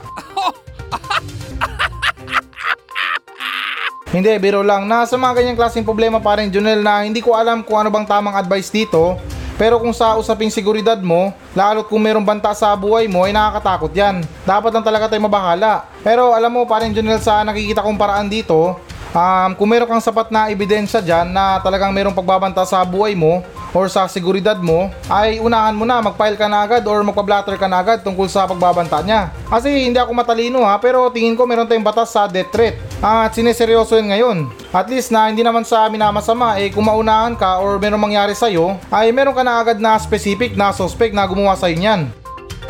Hindi, 4.10 4.32
biro 4.42 4.64
lang. 4.64 4.88
Na 4.88 5.04
sa 5.04 5.20
mga 5.20 5.36
ganyang 5.38 5.54
klaseng 5.60 5.86
problema 5.86 6.18
pa 6.18 6.34
rin, 6.34 6.50
Junel, 6.50 6.82
na 6.82 7.06
hindi 7.06 7.22
ko 7.22 7.30
alam 7.30 7.62
kung 7.62 7.78
ano 7.78 7.94
bang 7.94 8.02
tamang 8.02 8.34
advice 8.34 8.66
dito. 8.66 9.14
Pero 9.60 9.76
kung 9.76 9.92
sa 9.92 10.16
usaping 10.16 10.48
seguridad 10.48 10.96
mo, 10.96 11.36
lalo't 11.52 11.84
kung 11.84 12.00
mayroong 12.00 12.24
banta 12.24 12.56
sa 12.56 12.72
buhay 12.72 13.04
mo, 13.12 13.28
ay 13.28 13.36
nakakatakot 13.36 13.92
yan. 13.92 14.24
Dapat 14.48 14.72
lang 14.72 14.84
talaga 14.88 15.12
tayo 15.12 15.20
mabahala. 15.20 15.84
Pero 16.00 16.32
alam 16.32 16.48
mo, 16.48 16.64
pa 16.64 16.80
rin, 16.80 16.96
Junel, 16.96 17.20
sa 17.20 17.44
nakikita 17.44 17.84
kong 17.84 18.00
paraan 18.00 18.32
dito, 18.32 18.80
um, 19.12 19.50
kung 19.60 19.68
meron 19.68 19.84
kang 19.84 20.00
sapat 20.00 20.32
na 20.32 20.48
ebidensya 20.48 21.04
dyan 21.04 21.28
na 21.28 21.60
talagang 21.60 21.92
mayroong 21.92 22.16
pagbabanta 22.16 22.64
sa 22.64 22.80
buhay 22.88 23.12
mo, 23.12 23.44
or 23.76 23.86
sa 23.86 24.08
seguridad 24.08 24.56
mo, 24.58 24.88
ay 25.12 25.38
unahan 25.38 25.76
mo 25.76 25.84
na, 25.84 26.00
mag-file 26.00 26.40
ka 26.40 26.48
na 26.48 26.64
agad 26.64 26.82
or 26.88 27.04
magpa-blatter 27.04 27.54
ka 27.60 27.68
na 27.68 27.84
agad 27.84 28.00
tungkol 28.00 28.26
sa 28.32 28.48
pagbabanta 28.48 29.04
niya. 29.04 29.28
Kasi 29.46 29.86
hindi 29.86 30.00
ako 30.00 30.16
matalino 30.16 30.64
ha, 30.64 30.80
pero 30.80 31.12
tingin 31.12 31.36
ko 31.36 31.44
meron 31.44 31.68
tayong 31.68 31.84
batas 31.84 32.10
sa 32.10 32.26
death 32.26 32.48
threat. 32.50 32.80
At 33.00 33.32
sineseryoso 33.32 33.96
yun 33.96 34.12
ngayon. 34.12 34.38
At 34.76 34.92
least 34.92 35.08
na 35.08 35.32
hindi 35.32 35.40
naman 35.40 35.64
sa 35.64 35.88
amin 35.88 36.04
na 36.04 36.12
masama, 36.12 36.60
eh 36.60 36.68
kung 36.68 36.84
maunahan 36.84 37.32
ka 37.32 37.56
or 37.56 37.80
meron 37.80 37.96
mangyari 37.96 38.36
sa'yo, 38.36 38.76
ay 38.92 39.08
meron 39.08 39.32
ka 39.32 39.40
na 39.40 39.56
agad 39.56 39.80
na 39.80 39.96
specific 39.96 40.52
na 40.52 40.68
suspect 40.68 41.16
na 41.16 41.24
gumawa 41.24 41.56
sa'yo 41.56 41.80
niyan. 41.80 42.12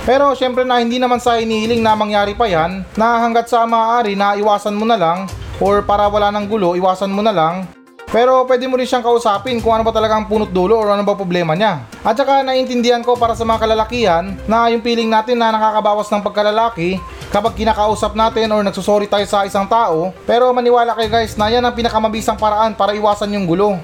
Pero 0.06 0.30
syempre 0.38 0.62
na 0.62 0.78
hindi 0.78 1.02
naman 1.02 1.18
sa 1.18 1.42
inihiling 1.42 1.82
na 1.82 1.98
mangyari 1.98 2.38
pa 2.38 2.46
yan 2.46 2.86
na 2.94 3.18
hanggat 3.18 3.50
sa 3.50 3.66
maaari 3.66 4.14
na 4.14 4.38
iwasan 4.38 4.78
mo 4.78 4.86
na 4.86 4.94
lang 4.94 5.26
or 5.58 5.82
para 5.82 6.06
wala 6.06 6.30
ng 6.30 6.46
gulo, 6.46 6.78
iwasan 6.78 7.10
mo 7.10 7.26
na 7.26 7.34
lang. 7.34 7.66
Pero 8.10 8.42
pwede 8.46 8.66
mo 8.70 8.74
rin 8.78 8.86
siyang 8.86 9.06
kausapin 9.06 9.58
kung 9.58 9.70
ano 9.70 9.86
ba 9.86 9.94
talaga 9.94 10.18
ang 10.18 10.26
punot 10.26 10.50
dulo 10.50 10.78
or 10.78 10.94
ano 10.94 11.02
ba 11.06 11.18
problema 11.18 11.58
niya. 11.58 11.86
At 12.06 12.18
saka 12.18 12.42
naiintindihan 12.42 13.02
ko 13.02 13.14
para 13.14 13.34
sa 13.34 13.46
mga 13.46 13.66
kalalakihan 13.66 14.34
na 14.50 14.66
yung 14.70 14.82
feeling 14.82 15.06
natin 15.10 15.38
na 15.38 15.54
nakakabawas 15.54 16.10
ng 16.10 16.22
pagkalalaki 16.22 16.98
kapag 17.30 17.54
kinakausap 17.54 18.12
natin 18.18 18.50
or 18.50 18.60
nagsusorry 18.66 19.06
tayo 19.06 19.24
sa 19.24 19.46
isang 19.46 19.64
tao. 19.64 20.10
Pero 20.26 20.50
maniwala 20.50 20.92
kayo 20.98 21.08
guys 21.08 21.38
na 21.38 21.46
yan 21.48 21.62
ang 21.62 21.74
pinakamabisang 21.74 22.36
paraan 22.36 22.74
para 22.74 22.92
iwasan 22.92 23.30
yung 23.32 23.46
gulo. 23.46 23.78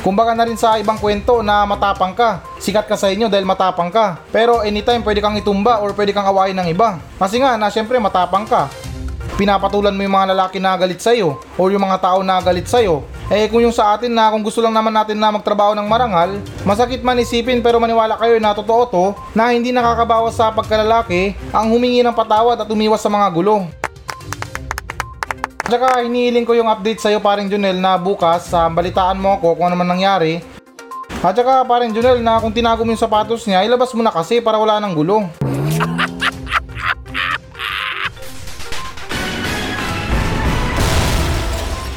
Kumbaga 0.00 0.36
na 0.36 0.46
rin 0.46 0.54
sa 0.54 0.78
ibang 0.78 1.00
kwento 1.00 1.42
na 1.42 1.66
matapang 1.66 2.14
ka. 2.14 2.44
Sikat 2.62 2.86
ka 2.86 2.94
sa 2.94 3.10
inyo 3.10 3.26
dahil 3.26 3.48
matapang 3.48 3.90
ka. 3.90 4.20
Pero 4.30 4.62
anytime 4.62 5.02
pwede 5.02 5.18
kang 5.18 5.34
itumba 5.34 5.82
or 5.82 5.90
pwede 5.96 6.14
kang 6.14 6.28
awayin 6.28 6.54
ng 6.60 6.70
iba. 6.70 7.00
Kasi 7.18 7.40
nga 7.40 7.58
na 7.58 7.72
syempre 7.72 7.98
matapang 7.98 8.46
ka. 8.46 8.70
Pinapatulan 9.34 9.96
mo 9.96 10.04
yung 10.04 10.14
mga 10.14 10.30
lalaki 10.36 10.62
na 10.62 10.78
galit 10.78 11.02
sa'yo 11.02 11.40
or 11.58 11.72
yung 11.74 11.82
mga 11.82 11.98
tao 11.98 12.22
na 12.22 12.38
galit 12.38 12.70
sa'yo. 12.70 13.02
Eh 13.32 13.48
kung 13.48 13.64
yung 13.64 13.72
sa 13.72 13.96
atin 13.96 14.12
na 14.12 14.28
kung 14.28 14.44
gusto 14.44 14.60
lang 14.60 14.76
naman 14.76 14.92
natin 14.92 15.16
na 15.16 15.32
magtrabaho 15.32 15.72
ng 15.72 15.88
marangal, 15.88 16.36
masakit 16.60 17.00
man 17.00 17.16
isipin 17.16 17.64
pero 17.64 17.80
maniwala 17.80 18.20
kayo 18.20 18.36
na 18.36 18.52
totoo 18.52 18.82
to 18.84 19.04
na 19.32 19.48
hindi 19.48 19.72
nakakabawas 19.72 20.36
sa 20.36 20.52
pagkalalaki 20.52 21.32
ang 21.48 21.72
humingi 21.72 22.04
ng 22.04 22.12
patawad 22.12 22.60
at 22.60 22.68
umiwas 22.68 23.00
sa 23.00 23.08
mga 23.08 23.32
gulo. 23.32 23.64
Tsaka 25.64 26.04
hinihiling 26.04 26.44
ko 26.44 26.52
yung 26.52 26.68
update 26.68 27.00
sa'yo 27.00 27.24
paring 27.24 27.48
Junel 27.48 27.80
na 27.80 27.96
bukas 27.96 28.52
sa 28.52 28.68
balitaan 28.68 29.16
mo 29.16 29.40
ako 29.40 29.56
kung 29.56 29.72
ano 29.72 29.80
man 29.80 29.88
nangyari. 29.88 30.44
At 31.24 31.32
saka 31.32 31.64
paring 31.64 31.96
Junel 31.96 32.20
na 32.20 32.36
kung 32.36 32.52
tinago 32.52 32.84
mo 32.84 32.92
yung 32.92 33.00
sapatos 33.00 33.48
niya, 33.48 33.64
ilabas 33.64 33.88
mo 33.96 34.04
na 34.04 34.12
kasi 34.12 34.44
para 34.44 34.60
wala 34.60 34.76
ng 34.84 34.92
gulo. 34.92 35.24